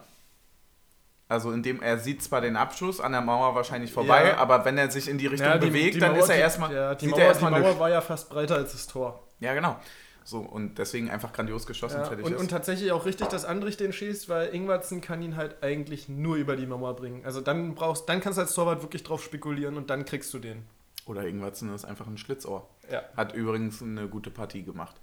[1.29, 4.37] Also indem er sieht zwar den Abschuss an der Mauer wahrscheinlich vorbei, ja.
[4.37, 6.37] aber wenn er sich in die Richtung ja, die, bewegt, die dann Mauer, ist er
[6.37, 6.73] erstmal.
[6.73, 9.23] Ja, die Mauer, erstmal die Mauer war ja fast breiter als das Tor.
[9.39, 9.77] Ja, genau.
[10.23, 12.39] So, und deswegen einfach grandios geschossen, ja, fertig und, ist.
[12.39, 16.35] Und tatsächlich auch richtig, dass Andrich den schießt, weil Ingwertsen kann ihn halt eigentlich nur
[16.35, 17.23] über die Mauer bringen.
[17.23, 20.39] Also dann brauchst, dann kannst du als Torwart wirklich drauf spekulieren und dann kriegst du
[20.39, 20.65] den.
[21.05, 22.67] Oder Ingwertsen ist einfach ein Schlitzohr.
[22.91, 23.03] Ja.
[23.15, 24.95] Hat übrigens eine gute Partie gemacht.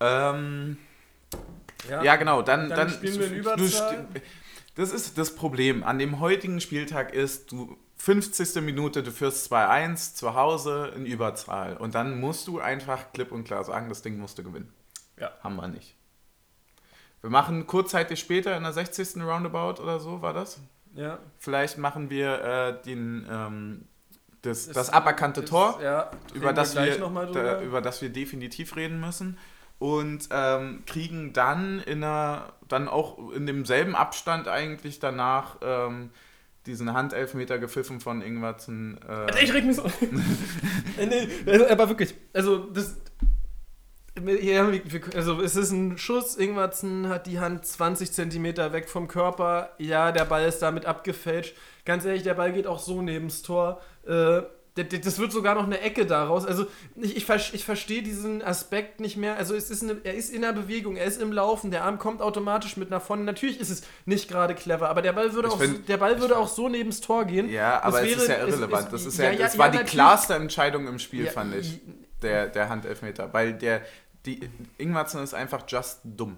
[0.00, 0.78] Ähm,
[1.88, 2.42] ja, ja, genau.
[2.42, 4.08] Dann, dann, dann spielen wir in Überzahl.
[4.80, 5.84] Das ist das Problem.
[5.84, 8.62] An dem heutigen Spieltag ist, du 50.
[8.62, 11.76] Minute, du führst 2-1 zu Hause in Überzahl.
[11.76, 14.72] Und dann musst du einfach klipp und klar sagen, das Ding musst du gewinnen.
[15.18, 15.32] Ja.
[15.44, 15.96] Haben wir nicht.
[17.20, 19.18] Wir machen kurzzeitig später in der 60.
[19.18, 20.58] Roundabout oder so, war das?
[20.94, 21.18] Ja.
[21.36, 23.84] Vielleicht machen wir äh, den, ähm,
[24.40, 26.96] das, das aberkannte ist, Tor, ja, über, das wir,
[27.34, 29.36] da, über das wir definitiv reden müssen
[29.80, 36.10] und ähm, kriegen dann in einer, dann auch in demselben Abstand eigentlich danach ähm,
[36.66, 39.00] diesen Handelfmeter gepfiffen von Ingwertsen.
[39.08, 39.84] Äh ich reg mich so.
[40.98, 42.96] nee, also, aber wirklich, also das.
[45.14, 49.70] Also es ist ein Schuss, Ingwertsen hat die Hand 20 Zentimeter weg vom Körper.
[49.78, 51.56] Ja, der Ball ist damit abgefälscht.
[51.86, 53.80] Ganz ehrlich, der Ball geht auch so neben das Tor.
[54.06, 54.42] Äh,
[54.74, 56.46] das wird sogar noch eine Ecke daraus.
[56.46, 59.36] Also ich, ich, ich verstehe diesen Aspekt nicht mehr.
[59.36, 61.98] Also es ist eine, er ist in der Bewegung, er ist im Laufen, der Arm
[61.98, 63.24] kommt automatisch mit nach vorne.
[63.24, 66.36] Natürlich ist es nicht gerade clever, aber der Ball würde, auch, find, der Ball würde
[66.36, 67.50] auch so neben das Tor gehen.
[67.50, 68.92] Ja, aber es ist ja irrelevant.
[68.92, 71.26] Es, es, das ist ja, ja, das ja, war ja, die klarste Entscheidung im Spiel,
[71.26, 71.80] fand ich.
[72.22, 73.32] Der, der Handelfmeter.
[73.32, 73.82] Weil der,
[74.26, 76.36] die, Ingwarzen ist einfach just dumm.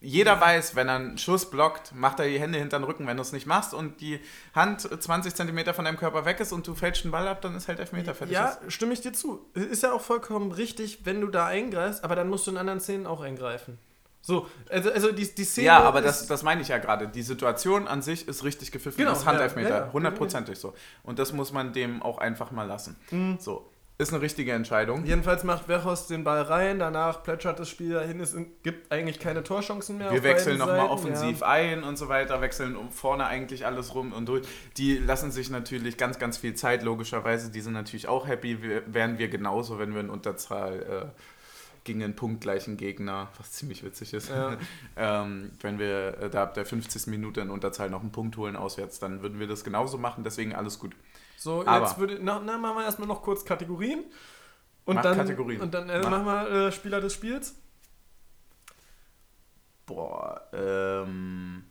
[0.00, 3.06] Jeder weiß, wenn er einen Schuss blockt, macht er die Hände hinter den Rücken.
[3.06, 4.20] Wenn du es nicht machst und die
[4.54, 7.56] Hand 20 cm von deinem Körper weg ist und du fälschst den Ball ab, dann
[7.56, 8.34] ist halt Elfmeter fertig.
[8.34, 8.72] Ja, ist.
[8.72, 9.46] stimme ich dir zu.
[9.54, 12.80] Ist ja auch vollkommen richtig, wenn du da eingreifst, aber dann musst du in anderen
[12.80, 13.78] Szenen auch eingreifen.
[14.20, 15.66] So, also, also die, die Szene.
[15.66, 17.08] Ja, aber das, das meine ich ja gerade.
[17.08, 18.98] Die Situation an sich ist richtig gepfiffen.
[18.98, 19.68] Genau, das ist Handelfmeter.
[19.68, 19.92] ja, ja, ja.
[19.92, 20.74] Hundertprozentig so.
[21.02, 22.96] Und das muss man dem auch einfach mal lassen.
[23.10, 23.38] Mhm.
[23.40, 23.70] So.
[24.00, 25.04] Ist eine richtige Entscheidung.
[25.04, 29.42] Jedenfalls macht Wechhorst den Ball rein, danach plätschert das Spiel dahin, es gibt eigentlich keine
[29.42, 30.12] Torchancen mehr.
[30.12, 34.26] Wir wechseln nochmal offensiv ein und so weiter, wechseln um vorne eigentlich alles rum und
[34.26, 34.46] durch.
[34.76, 37.50] Die lassen sich natürlich ganz, ganz viel Zeit, logischerweise.
[37.50, 38.62] Die sind natürlich auch happy.
[38.62, 41.20] Wir, wären wir genauso, wenn wir in Unterzahl äh,
[41.82, 44.58] gegen einen punktgleichen Gegner, was ziemlich witzig ist, Ja.
[44.96, 47.08] ähm, wenn wir äh, da ab der 50.
[47.08, 50.22] Minute in Unterzahl noch einen Punkt holen auswärts, dann würden wir das genauso machen.
[50.22, 50.94] Deswegen alles gut.
[51.38, 54.04] So, Aber- jetzt würde, na, na, machen wir erstmal noch kurz Kategorien.
[54.84, 55.60] Und dann, Kategorien.
[55.60, 56.10] Und dann äh, Mach.
[56.10, 57.54] machen wir äh, Spieler des Spiels.
[59.86, 61.64] Boah, ähm,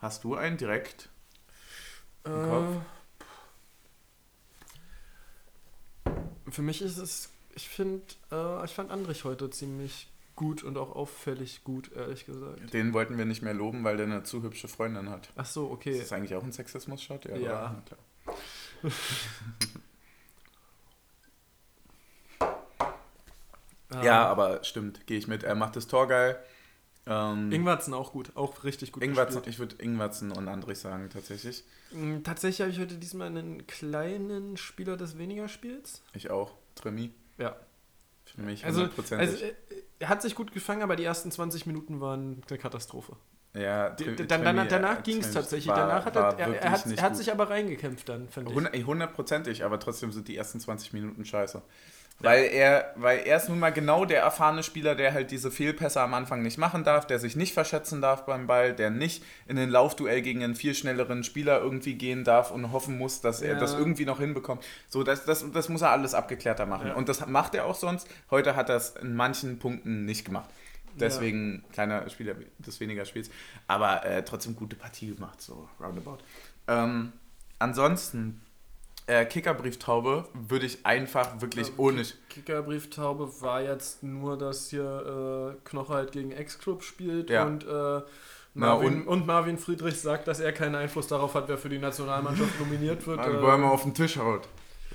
[0.00, 1.08] hast du einen direkt?
[2.24, 2.76] Äh, Kopf?
[6.50, 10.96] für mich ist es, ich finde, äh, ich fand Andrich heute ziemlich gut und auch
[10.96, 12.72] auffällig gut, ehrlich gesagt.
[12.72, 15.28] Den wollten wir nicht mehr loben, weil der eine zu hübsche Freundin hat.
[15.36, 15.98] Ach so, Ist okay.
[16.00, 17.26] das eigentlich auch ein Sexismus-Shot?
[17.26, 17.36] Ja.
[17.36, 17.82] oder?
[22.38, 24.00] Klar.
[24.00, 25.42] Ähm, Ja, aber stimmt, gehe ich mit.
[25.42, 26.38] Er macht das Tor geil.
[27.06, 29.54] Ähm, Ingwarzen auch gut, auch richtig gut Ingwertsen, gespielt.
[29.54, 31.64] ich würde Ingwertsen und Andrich sagen, tatsächlich.
[31.90, 36.02] Mm, Tatsächlich habe ich heute diesmal einen kleinen Spieler des weniger Spiels.
[36.12, 36.52] Ich auch.
[36.74, 37.12] Tremi.
[37.38, 37.56] Ja.
[38.26, 39.28] Für mich Also, hundertprozentig.
[39.30, 39.54] also äh,
[40.00, 43.16] er hat sich gut gefangen, aber die ersten 20 Minuten waren eine Katastrophe.
[43.54, 45.68] Ja, dann, dann, danach äh, ging es tatsächlich.
[45.68, 48.86] war- danach hat er, er, er, hat, er hat sich aber reingekämpft dann, finde ich.
[48.86, 51.62] Hundertprozentig, aber trotzdem sind die ersten 20 Minuten scheiße.
[52.20, 56.00] Weil er, weil er ist nun mal genau der erfahrene Spieler, der halt diese Fehlpässe
[56.00, 59.56] am Anfang nicht machen darf, der sich nicht verschätzen darf beim Ball, der nicht in
[59.56, 63.54] ein Laufduell gegen einen viel schnelleren Spieler irgendwie gehen darf und hoffen muss, dass er
[63.54, 63.60] Ja.
[63.60, 64.64] das irgendwie noch hinbekommt.
[64.88, 66.88] So, das, das, das muss er alles abgeklärter machen.
[66.88, 66.94] Ja.
[66.94, 68.08] Und das macht er auch sonst.
[68.32, 70.50] Heute hat er es in manchen Punkten nicht gemacht.
[70.98, 73.30] Deswegen kleiner Spieler des weniger Spiels.
[73.66, 76.18] Aber äh, trotzdem gute Partie gemacht, so roundabout.
[76.66, 77.12] Ähm,
[77.58, 78.40] ansonsten,
[79.06, 82.02] äh, Kickerbrieftaube würde ich einfach wirklich Ähm, ohne.
[82.28, 87.44] Kickerbrieftaube war jetzt nur, dass hier äh, Knoche halt gegen Ex-Club spielt Ja.
[87.44, 88.00] und, äh,
[88.54, 92.58] Marvin, und- Marvin Friedrich sagt, dass er keinen Einfluss darauf hat, wer für die Nationalmannschaft
[92.58, 93.18] nominiert wird.
[93.18, 94.48] Weil äh, auf den Tisch haut.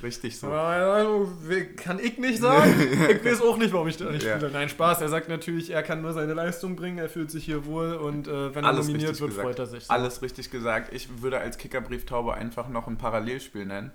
[0.03, 0.47] Richtig so.
[0.51, 2.73] Also, we- kann ich nicht sagen.
[3.09, 4.35] ich weiß auch nicht, warum ich da nicht Ja.
[4.35, 4.51] spiele.
[4.51, 5.01] Nein, Spaß.
[5.01, 8.27] Er sagt natürlich, er kann nur seine Leistung bringen, er fühlt sich hier wohl und
[8.27, 9.47] äh, wenn er Alles nominiert richtig wird, gesagt.
[9.47, 9.85] freut er sich.
[9.85, 9.93] So.
[9.93, 10.93] Alles richtig gesagt.
[10.93, 13.91] Ich würde als Kickerbrieftaube einfach noch ein Parallelspiel nennen.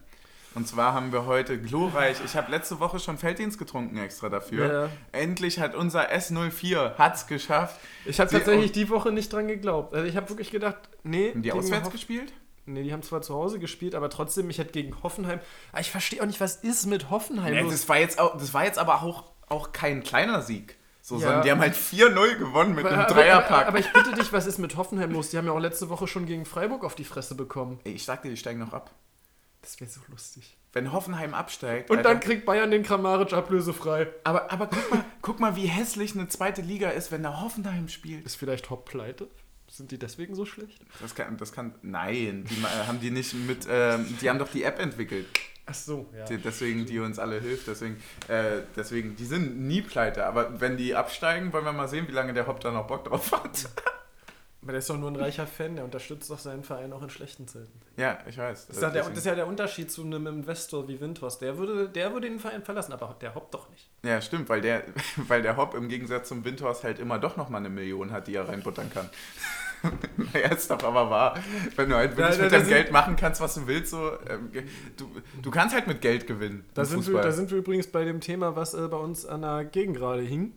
[0.55, 4.73] Und zwar haben wir heute glorreich, ich habe letzte Woche schon Felddienst getrunken extra dafür.
[4.73, 4.89] Ja.
[5.13, 7.79] Endlich hat unser S04 hat's geschafft.
[8.07, 9.95] Ich habe tatsächlich die Woche nicht dran geglaubt.
[9.95, 11.31] Also ich habe wirklich gedacht, nee.
[11.33, 12.33] Haben die auswärts gespielt?
[12.73, 15.41] Nee, die haben zwar zu Hause gespielt, aber trotzdem, ich hätte gegen Hoffenheim.
[15.73, 17.73] Aber ich verstehe auch nicht, was ist mit Hoffenheim Nee, los?
[17.73, 20.77] das, war jetzt auch, das war jetzt aber auch, auch kein kleiner Sieg.
[21.01, 21.21] So, Ja.
[21.23, 23.51] sondern die haben halt 4-0 gewonnen mit einem aber, Dreierpack.
[23.51, 25.31] aber, aber ich bitte dich, was ist mit Hoffenheim los?
[25.31, 27.81] Die haben ja auch letzte Woche schon gegen Freiburg auf die Fresse bekommen.
[27.85, 28.91] Ey, ich sag dir, die steigen noch ab.
[29.63, 30.57] Das wäre so lustig.
[30.75, 31.91] Wenn Hoffenheim absteigt.
[31.91, 34.07] Und Alter, dann kriegt Bayern den Kramaric ablösefrei.
[34.25, 37.89] aber, aber guck, mal, guck mal, wie hässlich eine zweite Liga ist, wenn da Hoffenheim
[37.89, 38.27] spielt.
[38.27, 39.29] Ist vielleicht Hopp pleite?
[39.71, 40.81] Sind die deswegen so schlecht?
[41.01, 44.51] Das kann, das kann, nein, die ma- haben die nicht mit, ähm, die haben doch
[44.51, 45.27] die App entwickelt,
[45.67, 46.25] Ach so, ja.
[46.25, 47.97] die, deswegen, die uns alle hilft, deswegen,
[48.29, 52.13] äh, deswegen, die sind nie pleite, aber wenn die absteigen, wollen wir mal sehen, wie
[52.13, 53.69] lange der Hopp da noch Bock drauf hat.
[54.61, 57.11] Aber der ist doch nur ein reicher Fan, der unterstützt doch seinen Verein auch in
[57.11, 57.71] schlechten Zeiten.
[57.97, 58.67] ja, ich weiß.
[58.67, 61.41] Das ist, ja der, das ist ja der Unterschied zu einem Investor wie Windhorst.
[61.41, 63.89] Der würde, der würde den Verein verlassen, aber der Hopp doch nicht.
[64.05, 64.83] Ja, stimmt, weil der,
[65.29, 68.35] weil der Hopp im Gegensatz zum Windhorst halt immer doch nochmal eine Million hat, die
[68.35, 69.09] er reinbuttern kann.
[70.17, 71.39] naja, ist doch aber wahr.
[71.77, 74.11] Wenn du halt wirklich Ja, da- mit deinem Geld machen kannst, was du willst, so,
[74.29, 74.51] ähm,
[74.97, 75.09] du,
[75.41, 76.65] du kannst halt mit Geld gewinnen.
[76.75, 79.43] Da sind, wir, da sind wir übrigens bei dem Thema, was äh, bei uns an
[79.43, 80.53] der Gegengrade hing.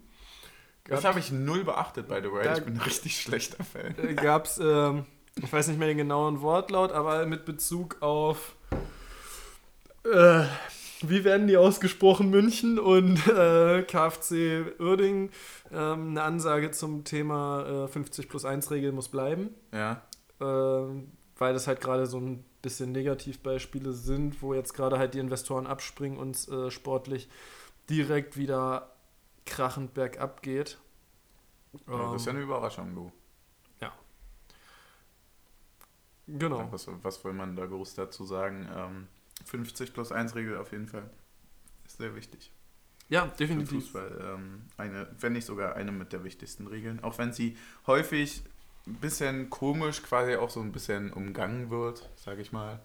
[0.87, 2.43] Das habe ich null beachtet, by the way.
[2.43, 3.95] Da- ich bin ein richtig schlechter Fan.
[3.97, 5.05] äh, gab es, ähm,
[5.41, 8.55] ich weiß nicht mehr den genauen Wortlaut, aber mit Bezug auf,
[10.03, 10.43] äh,
[11.03, 15.31] wie werden die ausgesprochen, München und äh, KfC Uerdingen,
[15.71, 20.01] ähm, eine Ansage zum Thema äh, 50 plus 1 Regel muss bleiben, Ja.
[20.39, 25.19] ähm, weil das halt gerade so ein bisschen Negativbeispiele sind, wo jetzt gerade halt die
[25.19, 27.27] Investoren abspringen und äh, sportlich
[27.89, 28.91] direkt wieder
[29.45, 30.79] krachend bergab geht.
[31.87, 33.11] Ja, das ist ja Ähm, eine Überraschung, du.
[36.27, 36.71] genau.
[36.71, 38.67] Was, was will man da groß dazu sagen?
[38.75, 39.07] Ähm,
[39.45, 41.09] 50 plus 1 Regel auf jeden Fall.
[41.85, 42.51] Ist sehr wichtig.
[43.09, 43.83] Ja, definitiv.
[43.85, 44.35] Fußball.
[44.35, 47.03] Ähm, eine, wenn nicht sogar eine mit der wichtigsten Regeln.
[47.03, 48.43] Auch wenn sie häufig
[48.87, 52.79] ein bisschen komisch quasi auch so ein bisschen umgangen wird, sage ich mal.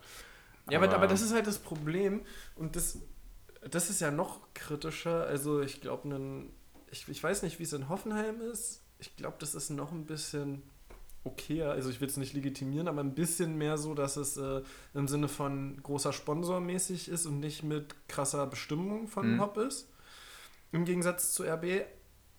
[0.68, 2.22] Ja, aber, aber das ist halt das Problem
[2.56, 2.98] und das,
[3.70, 5.26] das ist ja noch kritischer.
[5.26, 6.08] Also ich glaube,
[6.90, 8.82] ich, ich weiß nicht, wie es in Hoffenheim ist.
[8.98, 10.62] Ich glaube, das ist noch ein bisschen
[11.24, 11.72] okayer.
[11.72, 14.62] Also ich will es nicht legitimieren, aber ein bisschen mehr so, dass es äh,
[14.94, 19.40] im Sinne von großer Sponsor mäßig ist und nicht mit krasser Bestimmung von mhm.
[19.40, 19.88] Hop ist.
[20.72, 21.84] Im Gegensatz zu RB.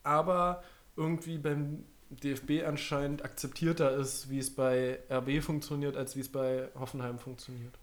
[0.04, 0.64] Aber
[0.96, 6.70] irgendwie beim DFB anscheinend akzeptierter ist, wie es bei RB funktioniert, als wie es bei
[6.76, 7.78] Hoffenheim funktioniert.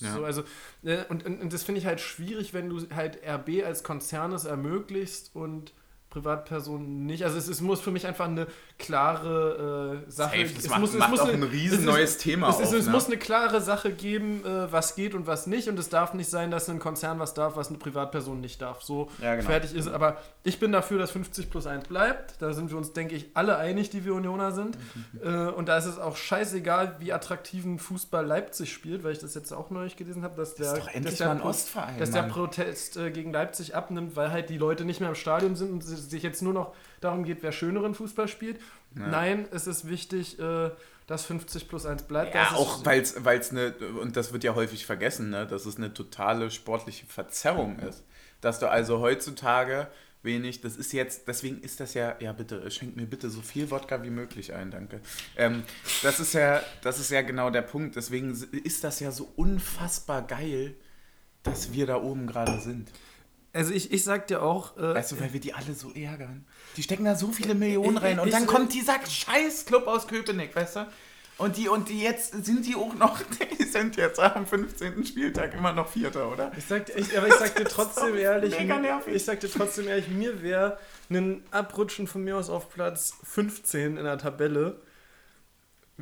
[0.00, 0.14] Ja.
[0.14, 0.42] So, also,
[0.82, 4.32] äh, und, und, und das finde ich halt schwierig, wenn du halt RB als Konzern
[4.32, 5.72] es ermöglicht und
[6.10, 7.24] Privatpersonen nicht.
[7.24, 8.48] Also es, es, muss für mich einfach eine
[8.80, 10.54] klare äh, Sache geben.
[10.58, 12.92] Es macht, muss, macht es muss auch ein riesen neues Thema es, auf, es, ne?
[12.92, 15.68] muss eine klare Sache geben, äh, was geht und was nicht.
[15.68, 18.82] Und es darf nicht sein, dass ein Konzern was darf, was eine Privatperson nicht darf.
[18.82, 19.48] So ja, genau.
[19.48, 19.88] fertig ist.
[19.88, 22.40] Aber ich bin dafür, dass 50 plus 1 bleibt.
[22.40, 24.76] Da sind wir uns, denke ich, alle einig, die wir Unioner sind.
[24.76, 25.04] Mhm.
[25.20, 29.34] Äh, und da ist es auch scheißegal, wie attraktiven Fußball Leipzig spielt, weil ich das
[29.34, 33.10] jetzt auch neulich gelesen habe, dass der, das dass der, Ostverein, dass der Protest äh,
[33.10, 36.42] gegen Leipzig abnimmt, weil halt die Leute nicht mehr im Stadion sind und sich jetzt
[36.42, 38.60] nur noch darum geht, wer schöneren Fußball spielt.
[38.96, 39.06] Ja.
[39.06, 40.70] Nein, es ist wichtig, äh,
[41.06, 42.34] dass 50 plus 1 bleibt.
[42.34, 45.92] Ja, auch weil es eine, und das wird ja häufig vergessen, ne, dass es eine
[45.92, 48.04] totale sportliche Verzerrung ist.
[48.40, 49.88] Dass du also heutzutage
[50.22, 53.70] wenig, das ist jetzt, deswegen ist das ja, ja bitte, schenk mir bitte so viel
[53.70, 55.00] Wodka wie möglich ein, danke.
[55.36, 55.62] Ähm,
[56.02, 60.22] das ist ja, das ist ja genau der Punkt, deswegen ist das ja so unfassbar
[60.22, 60.74] geil,
[61.42, 62.90] dass wir da oben gerade sind.
[63.52, 64.76] Also ich, ich sag dir auch.
[64.76, 66.44] Äh, weißt du, weil wir die alle so ärgern.
[66.76, 70.54] Die stecken da so viele Millionen rein und ich, dann kommt dieser Scheiß-Club aus Köpenick,
[70.54, 70.86] weißt du?
[71.38, 73.22] Und die, und die jetzt sind die auch noch,
[73.58, 75.04] die sind jetzt am 15.
[75.06, 76.52] Spieltag immer noch Vierter, oder?
[76.56, 78.54] Ich sag, ich, aber ich sag dir trotzdem ehrlich,
[79.06, 83.96] ich sag dir trotzdem ehrlich, mir wäre ein Abrutschen von mir aus auf Platz 15
[83.96, 84.82] in der Tabelle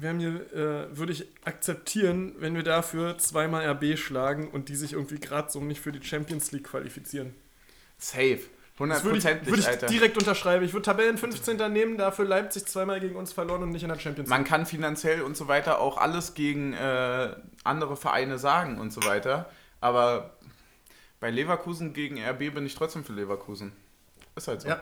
[0.07, 4.93] haben hier, äh, würde ich akzeptieren, wenn wir dafür zweimal RB schlagen und die sich
[4.93, 7.35] irgendwie gerade so nicht für die Champions League qualifizieren.
[7.99, 8.41] Safe.
[8.75, 10.65] 100 würde ich, würde ich direkt unterschreiben.
[10.65, 11.73] Ich würde Tabellen 15.
[11.73, 14.39] nehmen, dafür Leipzig zweimal gegen uns verloren und nicht in der Champions League.
[14.39, 17.35] Man kann finanziell und so weiter auch alles gegen äh,
[17.65, 19.51] andere Vereine sagen und so weiter.
[19.81, 20.39] Aber
[21.19, 23.73] bei Leverkusen gegen RB bin ich trotzdem für Leverkusen.
[24.37, 24.69] Ist halt so.
[24.69, 24.81] Ja.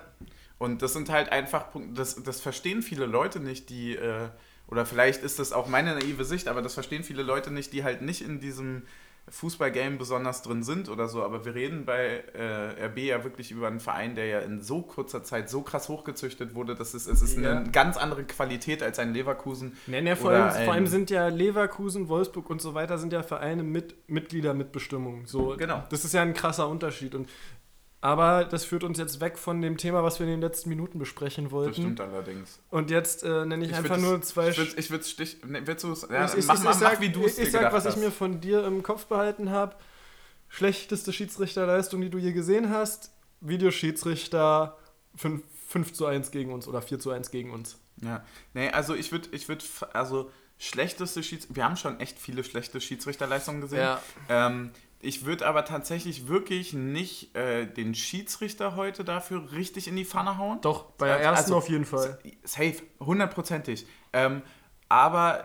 [0.58, 3.96] Und das sind halt einfach Punkte, das, das verstehen viele Leute nicht, die.
[3.96, 4.28] Äh,
[4.68, 7.84] oder vielleicht ist das auch meine naive Sicht, aber das verstehen viele Leute nicht, die
[7.84, 8.82] halt nicht in diesem
[9.28, 11.22] Fußballgame besonders drin sind oder so.
[11.24, 14.82] Aber wir reden bei äh, RB ja wirklich über einen Verein, der ja in so
[14.82, 16.76] kurzer Zeit so krass hochgezüchtet wurde.
[16.76, 17.58] dass es, es ist ja.
[17.58, 19.76] eine ganz andere Qualität als ein Leverkusen.
[19.88, 23.24] Nee, nee, vor, allem, vor allem sind ja Leverkusen, Wolfsburg und so weiter sind ja
[23.24, 25.26] Vereine mit Mitgliedermitbestimmung.
[25.26, 25.82] So, genau.
[25.90, 27.16] Das ist ja ein krasser Unterschied.
[27.16, 27.28] Und
[28.00, 30.98] aber das führt uns jetzt weg von dem Thema, was wir in den letzten Minuten
[30.98, 31.70] besprechen wollten.
[31.70, 32.60] Das stimmt allerdings.
[32.70, 34.48] Und jetzt äh, nenne ich, ich einfach nur zwei.
[34.50, 35.44] Ich würde Stich.
[35.44, 37.84] Ne, willst du ja, ich, mach, ich, mach, sag, wie du es Ich sag, was
[37.84, 37.96] hast.
[37.96, 39.76] ich mir von dir im Kopf behalten habe.
[40.48, 43.10] Schlechteste Schiedsrichterleistung, die du je gesehen hast.
[43.40, 44.76] Videoschiedsrichter
[45.16, 47.78] 5, 5 zu 1 gegen uns oder 4 zu 1 gegen uns.
[48.02, 48.24] Ja.
[48.54, 51.56] Nee, also ich würde, ich würde, also schlechteste Schiedsrichter.
[51.56, 53.80] Wir haben schon echt viele schlechte Schiedsrichterleistungen gesehen.
[53.80, 54.02] Ja.
[54.28, 60.04] Ähm, ich würde aber tatsächlich wirklich nicht äh, den Schiedsrichter heute dafür richtig in die
[60.04, 60.60] Pfanne hauen.
[60.62, 62.18] Doch, bei der ersten also, auf jeden Fall.
[62.44, 63.86] Safe, hundertprozentig.
[64.12, 64.42] Ähm,
[64.88, 65.44] aber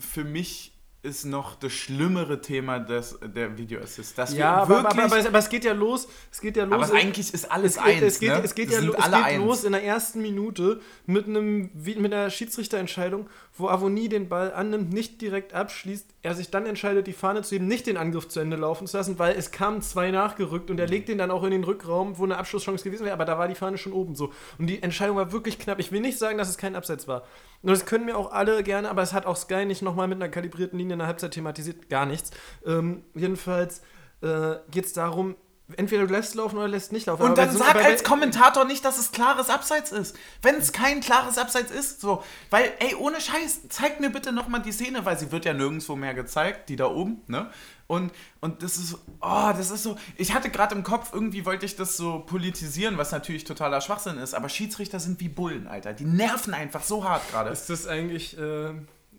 [0.00, 4.16] für mich ist noch das schlimmere Thema des, der Video Assist.
[4.16, 6.08] Dass ja, aber, aber, aber, aber, es geht ja los.
[6.32, 6.90] Es geht ja los.
[6.90, 8.02] Aber eigentlich ist alles es eins.
[8.02, 8.40] Es geht, ne?
[8.42, 12.30] es geht, ja lo, es geht los in der ersten Minute mit, einem, mit einer
[12.30, 17.42] Schiedsrichterentscheidung, wo Avoni den Ball annimmt, nicht direkt abschließt, er sich dann entscheidet, die Fahne
[17.42, 20.70] zu heben, nicht den Angriff zu Ende laufen zu lassen, weil es kamen zwei nachgerückt
[20.70, 23.24] und er legt den dann auch in den Rückraum, wo eine Abschlusschance gewesen wäre, aber
[23.24, 24.32] da war die Fahne schon oben so.
[24.58, 25.78] Und die Entscheidung war wirklich knapp.
[25.78, 27.22] Ich will nicht sagen, dass es kein Abseits war.
[27.62, 30.20] Und das können mir auch alle gerne, aber es hat auch Sky nicht nochmal mit
[30.20, 32.32] einer kalibrierten Linie in der Halbzeit thematisiert, gar nichts.
[32.66, 33.82] Ähm, jedenfalls
[34.20, 35.36] äh, geht es darum,
[35.76, 37.22] entweder du lässt laufen oder lässt nicht laufen.
[37.22, 40.16] Und dann sag als Kommentator nicht, dass es klares Abseits ist.
[40.42, 42.22] Wenn es kein klares Abseits ist, so.
[42.50, 45.96] Weil, ey, ohne Scheiß, zeig mir bitte nochmal die Szene, weil sie wird ja nirgendwo
[45.96, 47.50] mehr gezeigt, die da oben, ne?
[47.86, 51.66] Und, und das ist, oh, das ist so, ich hatte gerade im Kopf, irgendwie wollte
[51.66, 55.92] ich das so politisieren, was natürlich totaler Schwachsinn ist, aber Schiedsrichter sind wie Bullen, Alter.
[55.92, 57.50] Die nerven einfach so hart gerade.
[57.50, 58.70] Ist das eigentlich, äh,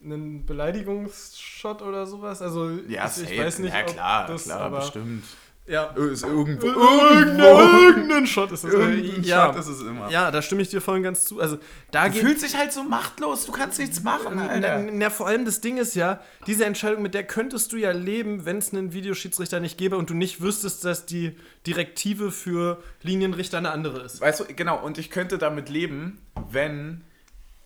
[0.04, 2.42] ein Beleidigungsshot oder sowas?
[2.42, 5.24] Also, ja, ich, ich weiß nicht, ja, klar, das, klar, bestimmt
[5.68, 5.86] Ja.
[5.96, 6.68] Ist irgendwo.
[6.68, 8.72] Irgendein, irgendein Shot ist es.
[8.74, 9.48] Irgendein ja.
[9.48, 10.10] Shot ist es immer.
[10.12, 11.40] Ja, da stimme ich dir voll und ganz zu.
[11.40, 11.58] Also,
[11.90, 12.22] da Du geht.
[12.22, 14.86] fühlst dich halt so machtlos, du kannst nichts machen, Na, Alter.
[14.92, 18.46] na, vor allem das Ding ist ja, diese Entscheidung, mit der könntest du ja leben,
[18.46, 21.36] wenn es einen Videoschiedsrichter nicht gäbe und du nicht wüsstest, dass die
[21.66, 24.22] Direktive für Linienrichter eine andere ist.
[24.22, 26.20] Weißt du, genau, und ich könnte damit leben,
[26.52, 27.04] wenn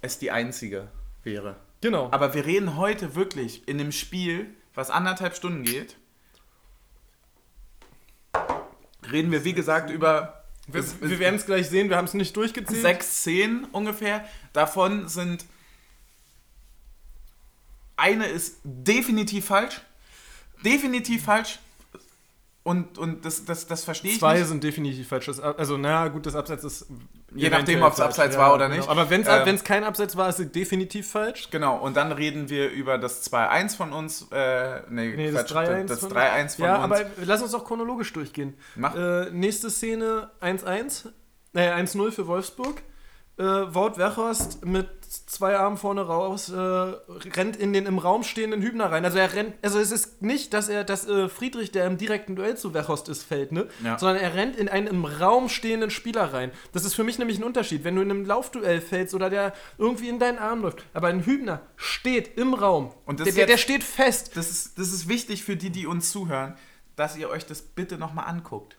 [0.01, 0.87] es die einzige
[1.23, 1.57] wäre.
[1.81, 2.07] Genau.
[2.11, 5.97] Aber wir reden heute wirklich in dem Spiel, was anderthalb Stunden geht,
[9.11, 12.35] reden wir, wie gesagt, über wir wir werden es gleich sehen, wir haben es nicht
[12.35, 12.81] durchgezählt.
[12.81, 14.27] sechs Szenen ungefähr.
[14.53, 15.45] Davon sind
[17.95, 19.81] eine ist definitiv falsch.
[20.63, 21.59] Definitiv falsch.
[22.69, 24.47] Und, und das, das, das verstehe ich Zwei nicht.
[24.47, 25.25] sind definitiv falsch.
[25.25, 26.85] Das Also, na gut, das Abseits ist.
[27.33, 28.09] Je nachdem, ob's falsch.
[28.09, 28.87] Abseits war oder nicht.
[28.87, 31.49] Aber wenn es Ähm, kein Abseits war, ist es definitiv falsch.
[31.49, 34.27] Genau, und dann reden wir über das 2-1 von uns.
[34.31, 36.83] Äh, nee, Nee, das Quatsch, 3-1 das von- 3-1 von ja, uns.
[36.83, 38.53] aber lass uns auch chronologisch durchgehen.
[38.75, 38.95] Mach.
[38.95, 41.07] Äh, nächste Szene 1-1,
[41.55, 42.83] äh, 1-0 für Wolfsburg.
[43.39, 48.61] Äh, Wout Weghorst mit zwei Armen vorne raus, äh, rennt in den im Raum stehenden
[48.61, 49.05] Hübner rein.
[49.05, 52.35] Also er rennt, also es ist nicht, dass er, dass äh, Friedrich, der im direkten
[52.35, 53.67] Duell zu Weghorst ist, fällt, ne?
[53.83, 53.97] Ja.
[53.97, 56.51] Sondern er rennt in einen im Raum stehenden Spieler rein.
[56.73, 57.83] Das ist für mich nämlich ein Unterschied.
[57.85, 61.25] Wenn du in einem Laufduell fällst oder der irgendwie in deinen Arm läuft, aber ein
[61.25, 62.91] Hübner steht im Raum.
[63.05, 64.35] Und der, der, der jetzt- steht fest.
[64.35, 66.55] das, ist, das ist wichtig für die, die uns zuhören,
[66.97, 68.75] dass ihr euch das bitte nochmal anguckt.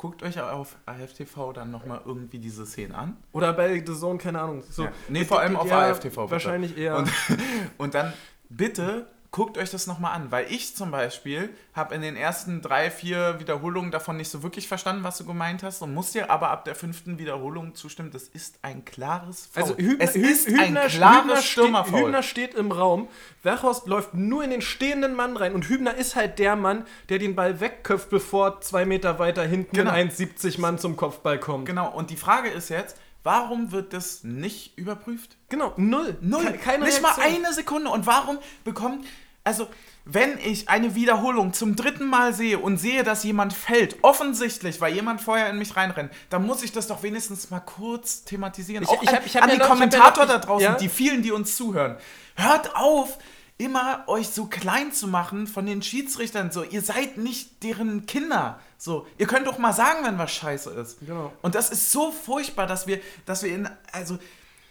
[0.00, 3.18] Guckt euch auf AFTV dann nochmal irgendwie diese Szenen an.
[3.32, 4.62] Oder bei The Zone, keine Ahnung.
[4.66, 4.92] So, Ja.
[5.10, 6.14] Nee, vor allem auf AFTV.
[6.16, 6.30] bitte.
[6.30, 6.96] Wahrscheinlich eher.
[6.96, 7.12] Und,
[7.76, 8.14] und dann
[8.48, 12.90] bitte guckt euch das nochmal an, weil ich zum Beispiel habe in den ersten drei,
[12.90, 16.50] vier Wiederholungen davon nicht so wirklich verstanden, was du gemeint hast und muss dir aber
[16.50, 19.62] ab der fünften Wiederholung zustimmen, das ist ein klares Foul.
[19.62, 22.00] Also Hübner, es ist Hübner, ein klares Hübner, Stürmerfoul.
[22.00, 23.08] Hübner steht im Raum,
[23.44, 27.18] Werchhorst läuft nur in den stehenden Mann rein und Hübner ist halt der Mann, der
[27.18, 29.92] den Ball wegköpft, bevor zwei Meter weiter hinten Genau.
[29.92, 31.66] ein 1,70 Mann zum Kopfball kommt.
[31.66, 35.36] Genau, und die Frage ist jetzt, warum wird das nicht überprüft?
[35.48, 36.16] Genau, null.
[36.20, 36.44] Null.
[36.44, 37.44] Ke- Keine nicht mal Reaktion.
[37.44, 37.90] eine Sekunde.
[37.90, 39.04] Und warum bekommt.
[39.42, 39.68] Also,
[40.04, 44.92] wenn ich eine Wiederholung zum dritten Mal sehe und sehe, dass jemand fällt, offensichtlich, weil
[44.94, 48.82] jemand vorher in mich reinrennt, dann muss ich das doch wenigstens mal kurz thematisieren.
[48.84, 50.32] Ich- Auch ich an, hab- ich hab an ja die noch- hab ja Kommentator noch-
[50.32, 50.74] da draußen, ja?
[50.74, 51.96] die vielen, die uns zuhören.
[52.36, 53.16] Hört auf,
[53.60, 56.50] immer euch so klein zu machen von den Schiedsrichtern.
[56.50, 58.58] So, ihr seid nicht deren Kinder.
[58.78, 61.00] So, ihr könnt doch mal sagen, wenn was scheiße ist.
[61.00, 61.32] Genau.
[61.42, 64.18] Und das ist so furchtbar, dass wir, dass wir in, also,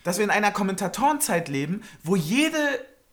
[0.04, 2.58] dass wir in einer Kommentatorenzeit leben, wo jede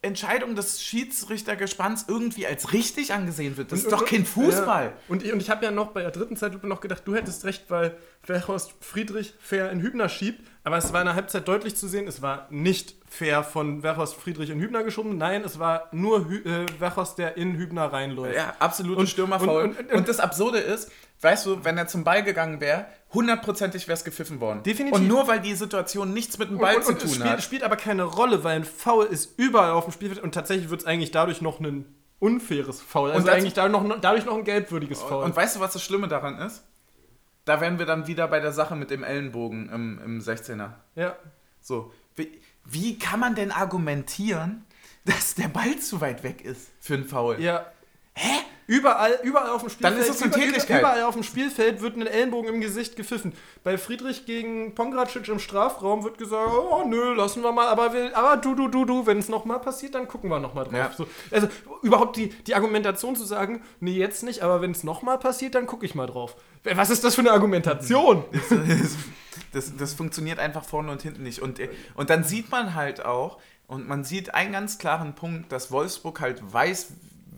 [0.00, 3.72] Entscheidung des Schiedsrichtergespanns irgendwie als richtig angesehen wird.
[3.72, 4.84] Das ist doch kein Fußball.
[4.86, 4.92] Ja.
[5.08, 7.44] Und ich, und ich habe ja noch bei der dritten Zeitlupe noch gedacht, du hättest
[7.44, 10.46] recht, weil Werchhorst Friedrich fair in Hübner schiebt.
[10.66, 14.16] Aber es war in der Halbzeit deutlich zu sehen, es war nicht fair von Werchhorst
[14.16, 15.16] Friedrich in Hübner geschoben.
[15.16, 18.34] Nein, es war nur Hü äh, Werchhorst, der in Hübner reinläuft.
[18.34, 19.62] Ja, absolute Und- Stürmerfoul.
[19.62, 20.90] und- Und, und- das Absurde ist,
[21.20, 24.64] weißt du, wenn er zum Ball gegangen wäre, hundertprozentig wäre es gepfiffen worden.
[24.64, 24.98] Definitiv.
[24.98, 27.42] Und nur weil die Situation nichts mit dem Ball zu tun spielt, hat.
[27.44, 30.80] spielt aber keine Rolle, weil ein Foul ist überall auf dem Spielfeld und tatsächlich wird
[30.80, 31.86] es eigentlich dadurch noch ein
[32.18, 33.12] unfaires Foul.
[33.12, 35.22] Also Und eigentlich dadurch noch, dadurch noch ein gelbwürdiges Foul.
[35.22, 36.64] Und weißt du, was das Schlimme daran ist?
[37.46, 40.72] Da wären wir dann wieder bei der Sache mit dem Ellenbogen im, im 16er.
[40.96, 41.16] ja.
[41.60, 44.64] So, wie, wie kann man denn argumentieren,
[45.04, 47.40] dass der Ball zu weit weg ist für einen Foul?
[47.40, 47.66] ja.
[48.14, 48.42] Hä?
[48.68, 49.94] Überall, überall auf dem Spielfeld.
[49.94, 50.80] Dann ist es eine über- Tätigkeit.
[50.80, 53.32] Überall auf dem Spielfeld wird ein Ellenbogen im Gesicht gepfiffen.
[53.62, 58.16] Bei Friedrich gegen Pongracic im Strafraum wird gesagt, oh nö, lassen wir mal, aber, wir,
[58.16, 60.74] aber du, du, du, du, wenn es nochmal passiert, dann gucken wir nochmal drauf.
[60.74, 60.90] Ja.
[60.96, 61.46] So, also
[61.82, 65.66] überhaupt die, die Argumentation zu sagen, nee, jetzt nicht, aber wenn es nochmal passiert, dann
[65.66, 66.34] gucke ich mal drauf.
[66.64, 68.24] Was ist das für eine Argumentation?
[69.52, 71.40] Das, das funktioniert einfach vorne und hinten nicht.
[71.40, 71.60] Und,
[71.94, 76.20] und dann sieht man halt auch, und man sieht einen ganz klaren Punkt, dass Wolfsburg
[76.20, 76.88] halt weiß,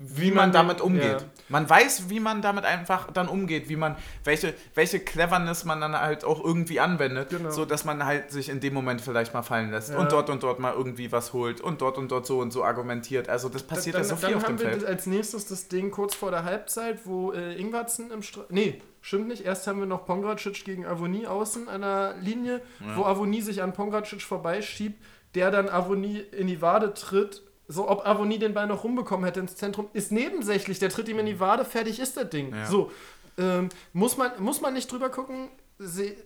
[0.01, 1.03] wie, man, man damit umgeht.
[1.21, 1.27] ja.
[1.49, 5.99] Man weiß, wie man damit einfach dann umgeht, wie man, welche, welche Cleverness man dann
[5.99, 7.51] halt auch irgendwie anwendet, Genau.
[7.51, 9.99] so dass man halt sich in dem Moment vielleicht mal fallen lässt Ja.
[9.99, 12.63] und dort und dort mal irgendwie was holt und dort und dort so und so
[12.65, 13.29] argumentiert.
[13.29, 14.85] Also das passiert dann, ja so dann viel auf dem haben wir Feld.
[14.85, 19.29] als nächstes das Ding kurz vor der Halbzeit, wo äh, Ingwarzen im Stra Nee, stimmt
[19.29, 19.45] nicht.
[19.45, 22.61] Erst haben wir noch Pongracic gegen Avoni außen an der Linie,
[22.95, 25.03] wo Avoni sich an Pongracic vorbeischiebt,
[25.35, 27.43] der dann Avoni in die Wade tritt.
[27.69, 30.79] So, ob Avoni den Ball noch rumbekommen hätte ins Zentrum, ist nebensächlich.
[30.79, 32.55] Der tritt ihm in die Wade, fertig ist das Ding.
[32.55, 32.67] Ja.
[32.67, 32.91] So,
[33.37, 35.51] ähm, muss, man, muss man nicht drüber gucken.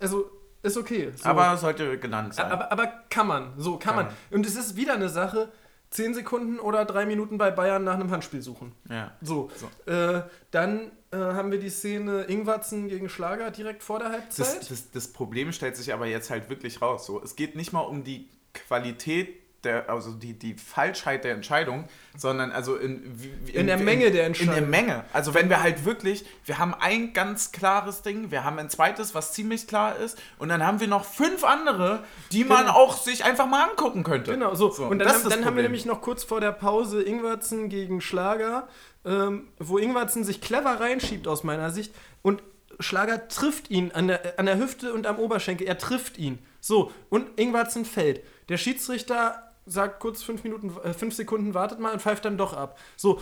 [0.00, 0.30] Also,
[0.62, 1.10] ist okay.
[1.16, 1.28] So.
[1.28, 2.50] Aber sollte genannt sein.
[2.50, 4.14] Aber, aber kann man, so kann, Kann man.
[4.30, 5.50] Und es ist wieder eine Sache,
[5.90, 8.72] 10 Sekunden oder 3 Minuten bei Bayern nach einem Handspiel suchen.
[8.88, 9.10] ja.
[9.20, 9.92] So, So.
[9.92, 10.22] Äh,
[10.52, 14.16] dann äh, haben wir die Szene Ingwatzen gegen Schlager direkt vor der Das,
[14.48, 14.70] Halbzeit.
[14.70, 17.04] das, das Problem stellt sich aber jetzt halt wirklich raus.
[17.04, 21.84] So, es geht nicht mal um die Qualität der, also die, die Falschheit der Entscheidung,
[22.16, 24.54] sondern also in, in, in der Menge der Entscheidung.
[24.54, 25.04] In der Menge.
[25.12, 29.14] Also wenn wir halt wirklich, wir haben ein ganz klares Ding, wir haben ein zweites,
[29.14, 32.74] was ziemlich klar ist, und dann haben wir noch fünf andere, die man Genau.
[32.74, 34.32] auch sich einfach mal angucken könnte.
[34.32, 34.70] Genau, so.
[34.70, 38.00] So, und dann, haben, dann haben wir nämlich noch kurz vor der Pause Ingwertsen gegen
[38.00, 38.68] Schlager,
[39.04, 42.42] ähm, wo Ingwertsen sich clever reinschiebt aus meiner Sicht und
[42.80, 45.66] Schlager trifft ihn an der, an der Hüfte und am Oberschenkel.
[45.66, 46.38] Er trifft ihn.
[46.60, 48.22] So, und Ingwertsen fällt.
[48.48, 52.52] Der Schiedsrichter sagt kurz fünf Minuten, äh, fünf Sekunden, wartet mal und pfeift dann doch
[52.52, 52.78] ab.
[52.96, 53.20] So.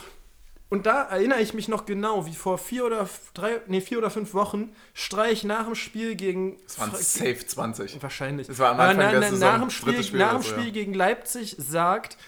[0.69, 4.09] Und da erinnere ich mich noch genau, wie vor vier oder drei, nee, vier oder
[4.09, 8.01] fünf Wochen Streich nach dem Spiel gegen Das waren safe 20.
[8.01, 8.47] Wahrscheinlich.
[8.47, 10.67] Das war am Anfang na, der na, Saison, Nach dem Spiel, Spiel nach dem Spiel
[10.67, 10.71] ja.
[10.71, 12.19] gegen Leipzig sagt,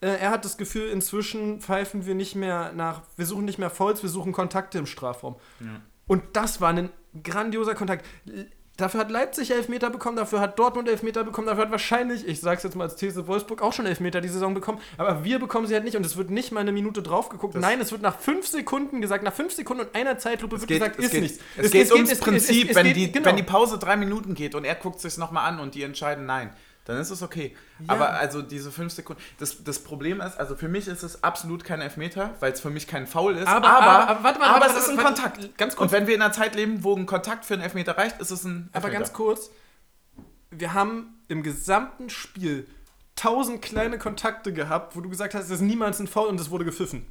[0.00, 3.70] äh, er hat das Gefühl, inzwischen pfeifen wir nicht mehr nach, wir suchen nicht mehr
[3.70, 5.36] Fouls, wir suchen Kontakte im Strafraum.
[6.06, 6.90] Und das war ein
[7.22, 8.06] grandioser Kontakt.
[8.78, 12.62] Dafür hat Leipzig Elfmeter bekommen, dafür hat Dortmund Elfmeter bekommen, dafür hat wahrscheinlich, ich sag's
[12.62, 15.74] jetzt mal als These, Wolfsburg auch schon Elfmeter die Saison bekommen, aber wir bekommen sie
[15.74, 17.54] halt nicht und es wird nicht mal eine Minute drauf geguckt.
[17.54, 20.98] Nein, es wird nach fünf Sekunden gesagt, nach fünf Sekunden und einer Zeitlupe wird gesagt,
[20.98, 21.38] es ist geht, nichts.
[21.58, 23.26] Es, geht ums es- es- Prinzip, es wenn, geht- die, genau.
[23.26, 26.24] wenn die Pause drei Minuten geht und er guckt sich nochmal an und die entscheiden
[26.24, 26.50] nein,
[26.84, 27.56] dann ist es okay.
[27.86, 31.62] Aber also diese fünf Sekunden, das, das Problem ist, also für mich ist es absolut
[31.64, 34.48] kein Elfmeter, weil es für mich kein Foul ist, Aber- aber, aber- aber warte mal,
[34.48, 35.58] aber warte, es ist ein warte, Kontakt.
[35.58, 35.90] ganz kurz.
[35.92, 38.30] und wenn wir in einer Zeit leben, wo ein Kontakt für einen Elfmeter reicht, ist
[38.30, 38.98] es ein Aber Elfmeter.
[38.98, 39.50] ganz kurz,
[40.50, 42.66] wir haben im gesamten Spiel
[43.16, 46.50] tausend kleine Kontakte gehabt, wo du gesagt hast, es ist niemals ein Foul und es
[46.50, 47.06] wurde gepfiffen.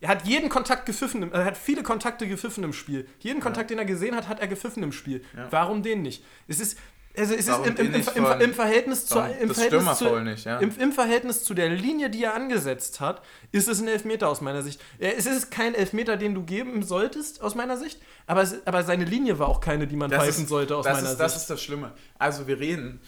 [0.00, 3.08] Er hat jeden Kontakt gepfiffen, er hat viele Kontakte gepfiffen im Spiel.
[3.20, 5.24] Jeden Kontakt, den er gesehen hat, hat er gepfiffen im Spiel.
[5.34, 5.46] Ja.
[5.50, 6.22] Warum den nicht?
[6.46, 6.78] Es ist,
[7.16, 10.44] also es ist Warum im, im, im, im, Verhältnis zu, im, das Verhältnis zu, nicht,
[10.46, 10.58] ja.
[10.58, 14.62] im, Verhältnis zu der Linie, die er angesetzt hat, ist es ein Elfmeter aus meiner
[14.62, 14.80] Sicht.
[14.98, 19.04] Es ist kein Elfmeter, den du geben solltest, aus meiner Sicht, aber, es, aber seine
[19.04, 21.32] Linie war auch keine, die man Das pfeifen ist- sollte, aus das meiner ist, Das
[21.32, 21.42] Sicht.
[21.42, 21.92] ist das Schlimme.
[22.18, 23.00] Also wir reden,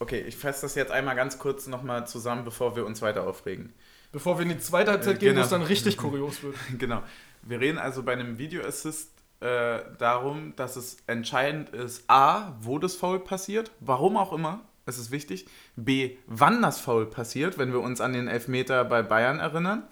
[0.00, 3.72] okay, ich fasse das jetzt einmal ganz kurz nochmal zusammen, bevor wir uns weiter aufregen.
[4.12, 5.44] Bevor wir in die zweite Halbzeit Äh, gehen, wo genau.
[5.44, 6.56] es dann richtig kurios wird.
[6.78, 7.02] Genau.
[7.42, 9.10] Wir reden also bei einem Video Assist
[9.40, 14.98] äh, darum, dass es entscheidend ist, a, wo das Foul passiert, warum auch immer, es
[14.98, 19.40] ist wichtig, b, wann das Foul passiert, wenn wir uns an den Elfmeter bei Bayern
[19.40, 19.84] erinnern,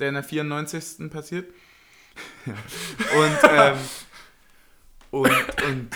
[0.00, 1.10] der in der 94.
[1.10, 1.52] passiert.
[2.46, 3.76] und, ähm,
[5.10, 5.90] und, und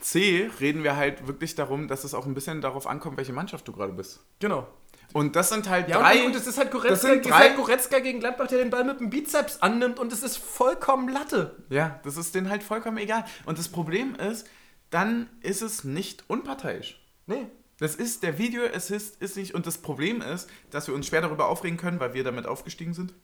[0.00, 3.68] c, reden wir halt wirklich darum, dass es auch ein bisschen darauf ankommt, welche Mannschaft
[3.68, 4.20] du gerade bist.
[4.40, 4.66] Genau.
[5.14, 6.20] Und das sind halt Ja, drei...
[6.20, 8.48] und, und es ist halt das Goretzka, sind es ist drei- halt Goretzka gegen Gladbach,
[8.48, 11.64] der den Ball mit dem Bizeps annimmt und es ist vollkommen Latte.
[11.70, 13.24] Ja, das ist denen halt vollkommen egal.
[13.46, 14.46] Und das Problem ist,
[14.90, 17.00] dann ist es nicht unparteiisch.
[17.26, 17.46] Nee.
[17.78, 21.48] Das ist, der Video-Assist ist nicht, und das Problem ist, dass wir uns schwer darüber
[21.48, 23.14] aufregen können, weil wir damit aufgestiegen sind.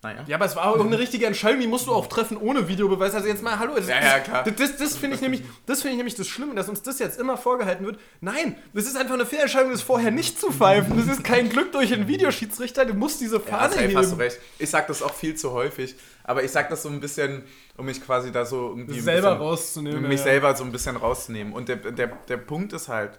[0.00, 0.24] Naja.
[0.28, 3.14] Ja, aber es war auch eine richtige Entscheidung, die musst du auch treffen ohne Videobeweis.
[3.16, 3.74] Also jetzt mal, hallo.
[3.74, 4.44] Das, Ja, ja, klar.
[4.44, 7.00] Das, das, das finde ich, nämlich, das find ich nämlich das Schlimme, dass uns das
[7.00, 7.98] jetzt immer vorgehalten wird.
[8.20, 10.96] Nein, das ist einfach eine Fehlentscheidung, das vorher nicht zu pfeifen.
[10.96, 13.98] Das ist kein Glück durch einen Videoschiedsrichter, du musst diese Ja, Fahne safe, heben.
[13.98, 14.38] hast du recht.
[14.60, 17.42] Ich sag das auch viel zu häufig, aber ich sag das so ein bisschen,
[17.76, 20.02] um mich quasi da so irgendwie selber bisschen, rauszunehmen.
[20.04, 20.24] um mich ja.
[20.24, 21.52] selber so ein bisschen rauszunehmen.
[21.52, 23.18] Und der, der, der Punkt ist halt,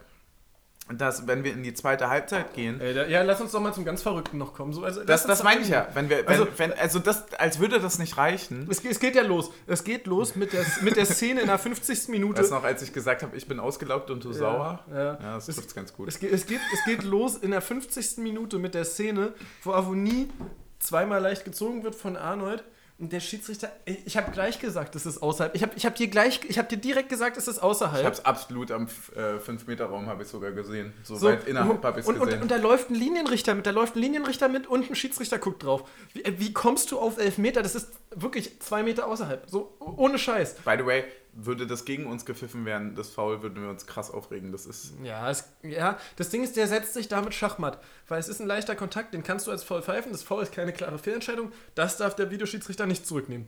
[0.98, 3.74] dass wenn wir in die zweite Halbzeit gehen, Ey, da, ja, lass uns doch mal
[3.74, 4.74] zum ganz Verrückten noch kommen.
[4.74, 5.88] So, also, das, das meine ich ja.
[5.94, 8.68] Wenn wir, wenn, Also- wenn, also das, als würde das nicht reichen.
[8.70, 9.52] Es, geht- es geht ja los.
[9.68, 12.08] Es geht los mit der, mit der Szene in der 50.
[12.10, 12.42] Minute.
[12.42, 14.84] Du noch, als ich gesagt habe, ich bin ausgelaugt und du sauer?
[14.92, 14.98] Ja.
[14.98, 16.08] Ja, das Es- trifft ganz gut.
[16.08, 18.18] Es geht, es, geht, es geht los in der 50.
[18.18, 19.34] Minute mit der Szene,
[19.64, 20.30] wo Avonie
[20.80, 22.64] zweimal leicht gezogen wird von Arnold.
[23.00, 25.56] Und der Schiedsrichter, ich, ich habe gleich gesagt, es ist außerhalb.
[25.56, 28.04] Ich habe ich hab dir gleich, ich habe dir direkt gesagt, es ist Ich außerhalb.
[28.04, 30.94] habe es absolut am 5-Meter-Raum habe ich sogar gesehen.
[31.04, 32.42] So, So, weit innerhalb habe ich es und, und, gesehen.
[32.42, 35.64] und da läuft ein Linienrichter mit, da läuft ein Linienrichter mit und ein Schiedsrichter guckt
[35.64, 35.84] drauf.
[36.14, 37.62] Wie, äh, wie kommst du auf elf Meter?
[37.62, 39.50] Das ist wirklich zwei Meter außerhalb.
[39.50, 40.56] So ohne Scheiß.
[40.66, 41.04] By the way,
[41.46, 44.52] würde das gegen uns gepfiffen werden, das Foul, würden wir uns krass aufregen.
[44.52, 44.94] Das ist.
[45.04, 47.80] Ja, es, ja, das Ding ist, der setzt sich damit Schachmatt.
[48.08, 50.12] Weil es ist ein leichter Kontakt, den kannst du als Foul pfeifen.
[50.12, 51.52] Das Foul ist keine klare Fehlentscheidung.
[51.76, 53.48] Das darf der Videoschiedsrichter nicht zurücknehmen.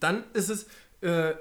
[0.00, 0.66] Dann ist es
[1.00, 1.34] äh,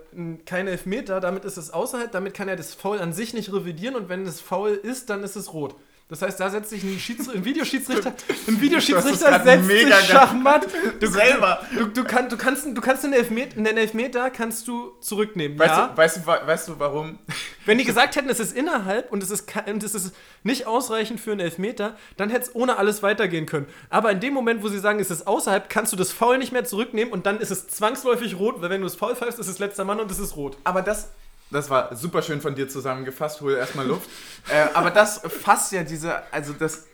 [0.46, 3.96] kein Elfmeter, damit ist es außerhalb, damit kann er das Foul an sich nicht revidieren
[3.96, 5.76] und wenn es Foul ist, dann ist es rot.
[6.14, 8.14] Das heißt, da setzt sich ein, Schieds ein Videoschiedsrichter,
[8.48, 10.10] ein Videoschiedsrichter setzt mega sich.
[10.10, 10.68] Schachmatt.
[11.00, 11.66] Du, Selber.
[11.76, 15.58] Du, du, kann, du kannst, du kannst den Elfmeter, den Elfmeter kannst du zurücknehmen.
[15.58, 15.88] Weißt, ja?
[15.88, 17.18] du, weißt, du, weißt du, warum?
[17.66, 21.20] Wenn die gesagt hätten, es ist innerhalb und es ist, und es ist nicht ausreichend
[21.20, 23.66] für einen Elfmeter, dann hätte es ohne alles weitergehen können.
[23.90, 26.52] Aber in dem Moment, wo sie sagen, es ist außerhalb, kannst du das Foul nicht
[26.52, 29.48] mehr zurücknehmen und dann ist es zwangsläufig rot, weil wenn du das Foul pfeifst, ist
[29.48, 30.58] es letzter Mann und es ist rot.
[30.64, 31.10] Aber das.
[31.54, 33.40] Das war super schön von dir zusammengefasst.
[33.42, 34.10] Hol erstmal Luft.
[34.50, 36.22] äh, aber das fasst ja diese.
[36.34, 36.86] Also, das.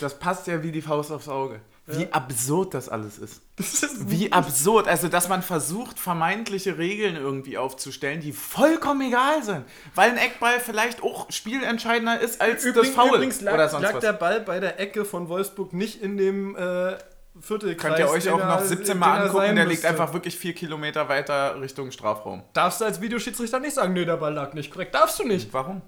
[0.00, 1.60] Das passt ja wie die Faust aufs Auge.
[1.86, 2.08] Wie Ja.
[2.10, 3.40] absurd das alles ist.
[3.56, 4.88] Das ist Wie absurd.
[4.88, 9.64] Also, dass man versucht, vermeintliche Regeln irgendwie aufzustellen, die vollkommen egal sind.
[9.94, 13.82] Weil ein Eckball vielleicht auch spielentscheidender ist als Übrigens, das Foul übrigens lag, oder sonst
[13.84, 14.00] lag was.
[14.00, 16.96] der Ball bei der Ecke von Wolfsburg nicht in dem äh,
[17.40, 17.96] Viertelkreis.
[17.96, 21.08] Könnt ihr euch auch noch 17 den Mal angucken, der liegt einfach wirklich vier Kilometer
[21.08, 22.42] weiter Richtung Strafraum.
[22.52, 24.94] Darfst du als Videoschiedsrichter nicht sagen, nee, der Ball lag nicht korrekt.
[24.94, 25.52] Darfst du nicht.
[25.52, 25.82] Warum?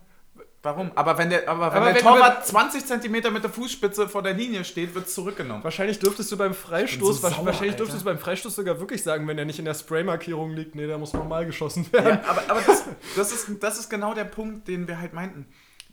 [0.63, 0.91] Warum?
[0.97, 4.23] Aber wenn der, aber wenn Aber der wenn- Torwart 20 Zentimeter mit der Fußspitze vor
[4.25, 5.63] der Linie steht, wird es zurückgenommen.
[5.63, 7.77] Wahrscheinlich dürftest du beim Freistoß, so sauer, wahrscheinlich Alter.
[7.77, 10.87] dürftest du beim Freistoß sogar wirklich sagen, wenn er nicht in der Spraymarkierung liegt, nee,
[10.89, 12.19] der muss normal geschossen werden.
[12.25, 12.85] Ja, aber, aber das,
[13.15, 15.47] das, ist, das ist genau der Punkt, den wir halt meinten.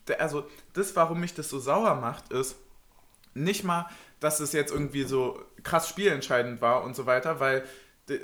[0.07, 2.55] Der, also, das, warum mich das so sauer macht, ist
[3.35, 3.85] nicht mal,
[4.19, 7.63] dass es jetzt irgendwie so krass spielentscheidend war und so weiter, weil,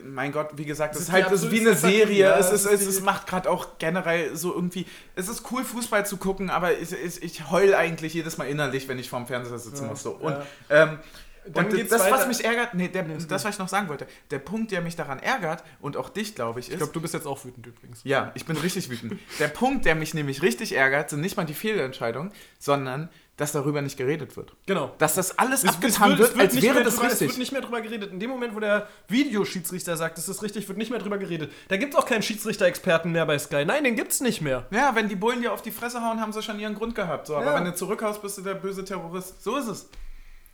[0.04, 2.26] mein Gott, wie gesagt, es ist ist halt ist wie eine Serie.
[2.26, 4.86] Ja, es, ist, es, es macht gerade auch generell so irgendwie.
[5.16, 8.88] Es ist cool, Fußball zu gucken, aber ich, ich, ich heul eigentlich jedes Mal innerlich,
[8.88, 10.04] wenn ich vorm Fernseher sitzen Ja, muss.
[10.04, 10.12] So.
[10.12, 10.46] Und, ja.
[10.70, 11.00] ähm,
[11.48, 12.28] Dann und das, was weiter.
[12.28, 15.18] mich ärgert, nee, der, das, was ich noch sagen wollte, der Punkt, der mich daran
[15.18, 16.74] ärgert und auch dich, glaube ich, ist.
[16.74, 18.02] Ich glaube, du bist jetzt auch wütend übrigens.
[18.04, 19.20] Ja, ich bin richtig wütend.
[19.40, 23.10] Der Punkt, der mich nämlich richtig ärgert, sind nicht mal die Fehlentscheidungen, sondern
[23.42, 24.54] dass darüber nicht geredet wird.
[24.68, 24.92] Genau.
[25.00, 27.28] Dass das alles Es- abgetan es wird, es als nicht wäre das drüber, Es richtig.
[27.30, 28.12] wird nicht mehr drüber geredet.
[28.12, 31.52] In dem Moment, wo der Videoschiedsrichter sagt, es ist richtig, wird nicht mehr drüber geredet.
[31.68, 33.66] Da gibt es auch keinen Schiedsrichter-Experten mehr bei Sky.
[33.66, 34.66] Nein, den gibt es nicht mehr.
[34.72, 37.28] Ja, wenn die Bullen dir auf die Fresse hauen, haben sie schon ihren Grund gehabt.
[37.28, 37.56] So, aber Ja.
[37.56, 39.42] wenn du zurückhaust, bist du der böse Terrorist.
[39.44, 39.90] So ist es.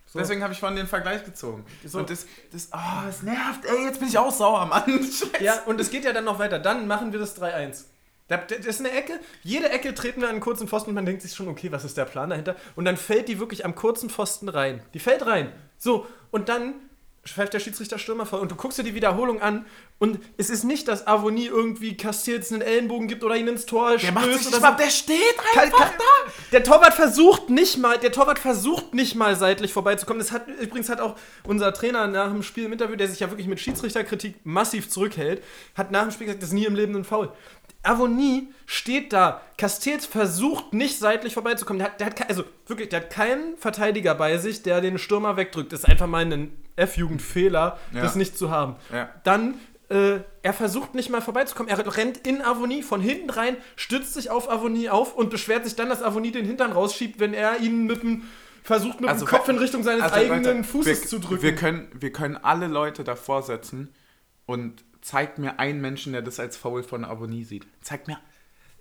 [0.06, 0.18] So.
[0.18, 1.66] Deswegen habe ich vorhin den Vergleich gezogen.
[1.84, 1.98] So.
[1.98, 4.84] Und das, das, oh, das nervt, ey, jetzt bin ich auch sauer, Mann.
[5.02, 5.44] Scheiße.
[5.44, 6.58] Ja, und es geht ja dann noch weiter.
[6.58, 7.84] Dann machen wir das 3-1.
[8.28, 9.18] Da- Das ist eine Ecke.
[9.42, 11.84] Jede Ecke treten wir an einen kurzen Pfosten und man denkt sich schon, okay, was
[11.84, 12.56] ist der Plan dahinter?
[12.76, 14.82] Und dann fällt die wirklich am kurzen Pfosten rein.
[14.94, 15.52] Die fällt rein.
[15.78, 16.74] So, und dann
[17.26, 19.66] pfeift der Schiedsrichter Stürmer vor und du guckst dir die Wiederholung an
[19.98, 23.98] und es ist nicht, dass Avonie irgendwie kassiert einen Ellenbogen gibt oder ihn ins Tor
[23.98, 25.18] Der macht sich oder mal, der steht
[25.52, 30.20] Kann- einfach kann- Der Torwart versucht nicht mal, der Torwart versucht nicht mal seitlich vorbeizukommen.
[30.20, 33.28] Das hat übrigens hat auch unser Trainer nach dem Spiel im Interview, der sich ja
[33.30, 35.42] wirklich mit Schiedsrichterkritik massiv zurückhält,
[35.74, 37.30] hat nach dem Spiel gesagt, das ist nie im Leben ein Foul.
[37.82, 39.40] Avonie steht da.
[39.56, 41.78] Castells versucht nicht seitlich vorbeizukommen.
[41.78, 45.36] Der hat, der hat, also wirklich, der hat keinen Verteidiger bei sich, der den Stürmer
[45.36, 45.72] wegdrückt.
[45.72, 48.02] Das ist einfach mal ein F-Jugendfehler, Ja.
[48.02, 48.76] das nicht zu haben.
[48.92, 49.08] Ja.
[49.24, 49.54] Dann,
[49.90, 51.70] äh, er versucht nicht mal vorbeizukommen.
[51.70, 55.76] Er rennt in Avonie von hinten rein, stützt sich auf Avonie auf und beschwert sich
[55.76, 58.24] dann, dass Avonie den Hintern rausschiebt, wenn er ihn mit dem
[58.64, 61.42] versucht mit Also, dem Kopf in Richtung seines Also, eigenen Leute, Fußes wir, zu drücken.
[61.42, 63.94] Wir können, wir können alle Leute davor setzen
[64.44, 67.66] und zeigt mir einen Menschen, der das als Foul von Avonie sieht.
[67.80, 68.18] Zeigt mir.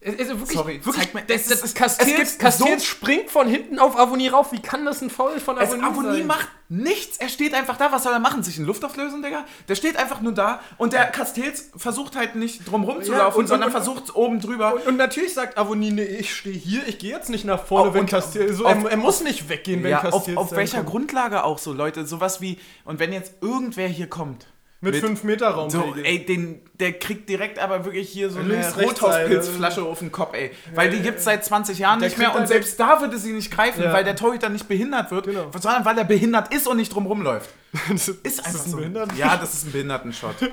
[0.06, 3.48] also wirklich, Sorry, wirklich mir- das, es das, ist- Castells, es Castells so- springt von
[3.48, 4.52] hinten auf Avonie rauf.
[4.52, 6.28] Wie kann das ein Foul von Es, Avonie, Avonie sein?
[6.28, 7.18] macht nichts.
[7.18, 7.92] Er steht einfach da.
[7.94, 8.44] Was soll er machen?
[8.44, 9.46] Sich in Luft auflösen, Digga?
[9.70, 13.40] Der steht einfach nur da und der Castells versucht halt nicht drumrum zu Ja, laufen,
[13.40, 14.76] und- sondern versucht oben drüber.
[14.76, 17.90] Und, und natürlich sagt Avonie, nee, ich stehe hier, ich gehe jetzt nicht nach vorne,
[17.90, 18.58] Auf- wenn Castells.
[18.58, 20.90] So, auf- er, er muss nicht weggehen, wenn ja, auf, Castells auf dann welcher kommt.
[20.92, 22.06] Grundlage auch so, Leute?
[22.06, 24.46] Sowas wie, und wenn jetzt irgendwer hier kommt.
[24.80, 25.72] Mit 5 Meter Raum.
[25.72, 30.00] So, ey, den, der kriegt direkt aber wirklich hier so eine Links, rechts Rothauspilzflasche auf
[30.00, 30.52] den Kopf, ey.
[30.76, 33.34] Weil die gibt's seit 20 Jahren Der nicht mehr und halt- selbst da würde sie
[33.34, 33.92] nicht greifen, Ja.
[33.92, 35.50] weil der Torhüter nicht behindert wird, Genau.
[35.60, 37.50] sondern weil er behindert ist und nicht drum rumläuft.
[37.94, 38.78] ist, Ist einfach ein so.
[38.78, 40.36] Behinderten- Ja, das ist ein Behindertenshot.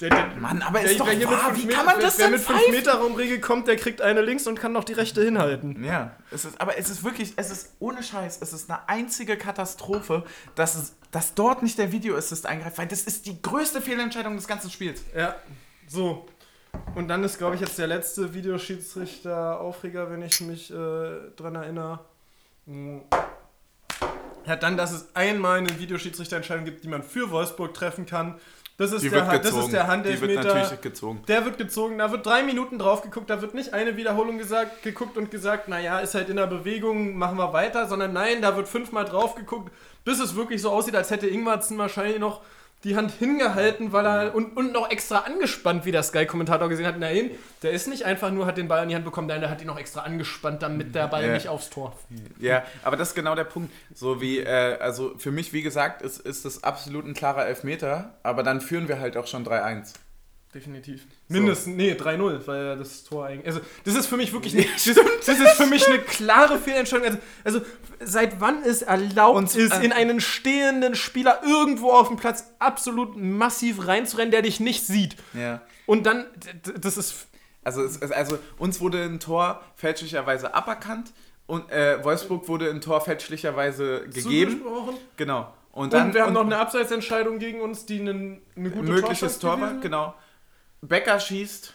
[0.00, 1.56] Der, der, Mann, aber der, ist doch wer wahr.
[1.56, 2.74] Wie kann man wer- das Wer denn mit 5 pfeifen?
[2.74, 5.84] Meter Raumregel kommt, der kriegt eine links und kann noch die rechte hinhalten.
[5.84, 9.36] Ja, es ist, aber es ist wirklich, es ist ohne Scheiß, es ist eine einzige
[9.36, 10.24] Katastrophe,
[10.56, 14.48] dass, es, dass dort nicht der Videoassist eingreift, weil das ist die größte Fehlentscheidung des
[14.48, 15.02] ganzen Spiels.
[15.16, 15.36] Ja,
[15.86, 16.26] so.
[16.96, 22.00] Und dann ist, glaube ich, jetzt der letzte Videoschiedsrichter-Aufreger, wenn ich mich äh, dran erinnere.
[22.66, 23.02] Hm.
[24.46, 28.38] Ja, dann, dass es einmal eine Videoschiedsrichterentscheidung gibt, die man für Wolfsburg treffen kann.
[28.76, 30.42] Das ist, Die der, wird das ist der Die wird Handelfmeter.
[30.42, 31.22] natürlich gezogen.
[31.28, 34.82] Der wird gezogen, da wird drei Minuten drauf geguckt, da wird nicht eine Wiederholung gesagt,
[34.82, 38.56] geguckt und gesagt, naja, ist halt in der Bewegung, machen wir weiter, sondern nein, da
[38.56, 39.72] wird fünfmal drauf geguckt,
[40.04, 42.40] bis es wirklich so aussieht, als hätte Ingwarzen wahrscheinlich noch
[42.84, 46.98] die Hand hingehalten, weil er und, und noch extra angespannt, wie der Sky-Kommentator gesehen hat.
[46.98, 47.30] Nein,
[47.62, 49.60] der ist nicht einfach nur, hat den Ball in die Hand bekommen, nein, der hat
[49.62, 51.32] ihn noch extra angespannt, damit der Ball Ja.
[51.32, 51.96] nicht aufs Tor.
[52.38, 53.72] Ja, aber das ist genau der Punkt.
[53.94, 58.14] So wie, äh, also für mich, wie gesagt, ist, ist das absolut ein klarer Elfmeter,
[58.22, 59.94] aber dann führen wir halt auch schon 3-1.
[60.54, 61.04] Definitiv.
[61.26, 63.46] Mindestens, nee, 3-0, weil das Tor eigentlich.
[63.46, 64.54] Also, das ist für mich wirklich.
[64.54, 67.06] Eine, das, das ist für mich eine klare Fehlentscheidung.
[67.06, 67.60] Also, also
[68.00, 72.52] seit wann es erlaubt Und, ist, äh, in einen stehenden Spieler irgendwo auf dem Platz
[72.60, 75.16] absolut massiv reinzurennen, der dich nicht sieht.
[75.32, 75.60] Ja.
[75.86, 76.26] Und dann,
[76.80, 77.26] das ist.
[77.64, 81.12] Also, es, also uns wurde ein Tor fälschlicherweise aberkannt
[81.46, 84.62] und äh, Wolfsburg wurde ein Tor fälschlicherweise gegeben.
[85.16, 85.52] Genau.
[85.72, 88.92] Und Und, dann wir haben und noch eine Abseitsentscheidung gegen uns, die einen, eine gute
[88.92, 90.14] mögliches Torchance Tor war, genau.
[90.88, 91.74] Becker schießt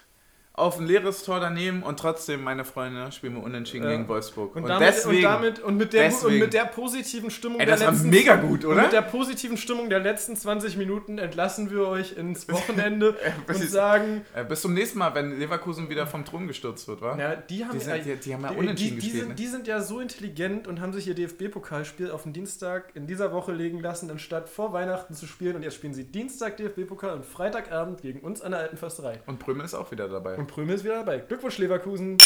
[0.60, 3.92] auf ein leeres Tor daneben und trotzdem, meine Freunde, spielen wir unentschieden Ja.
[3.92, 4.56] gegen Wolfsburg.
[4.56, 6.40] Und, Und, damit, deswegen, und, damit, und, mit der, und deswegen.
[6.40, 8.84] mit der positiven Stimmung Ey, das der letzten mega gut, Und oder?
[8.84, 13.16] mit der positiven Stimmung der letzten 20 Minuten entlassen wir euch ins Wochenende
[13.48, 17.02] und ist- sagen, äh, bis zum nächsten Mal, wenn Leverkusen wieder vom Thron gestürzt wird,
[17.02, 17.18] wa?
[17.18, 19.36] ja, die haben Die sind- die- die haben ja unentschieden die, die, gespielt, sind, ne?
[19.36, 23.32] die sind ja so intelligent und haben sich ihr DFB-Pokalspiel auf den Dienstag in dieser
[23.32, 25.56] Woche legen lassen, anstatt vor Weihnachten zu spielen.
[25.56, 29.20] Und jetzt spielen sie Dienstag DFB-Pokal und Freitagabend gegen uns an der Alten Försterei.
[29.26, 30.36] Und Prömel ist auch wieder dabei.
[30.36, 31.20] Und Prömel ist wieder dabei.
[31.20, 32.18] Glückwunsch, Leverkusen.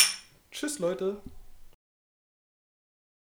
[0.52, 1.18] Tschüss, Leute.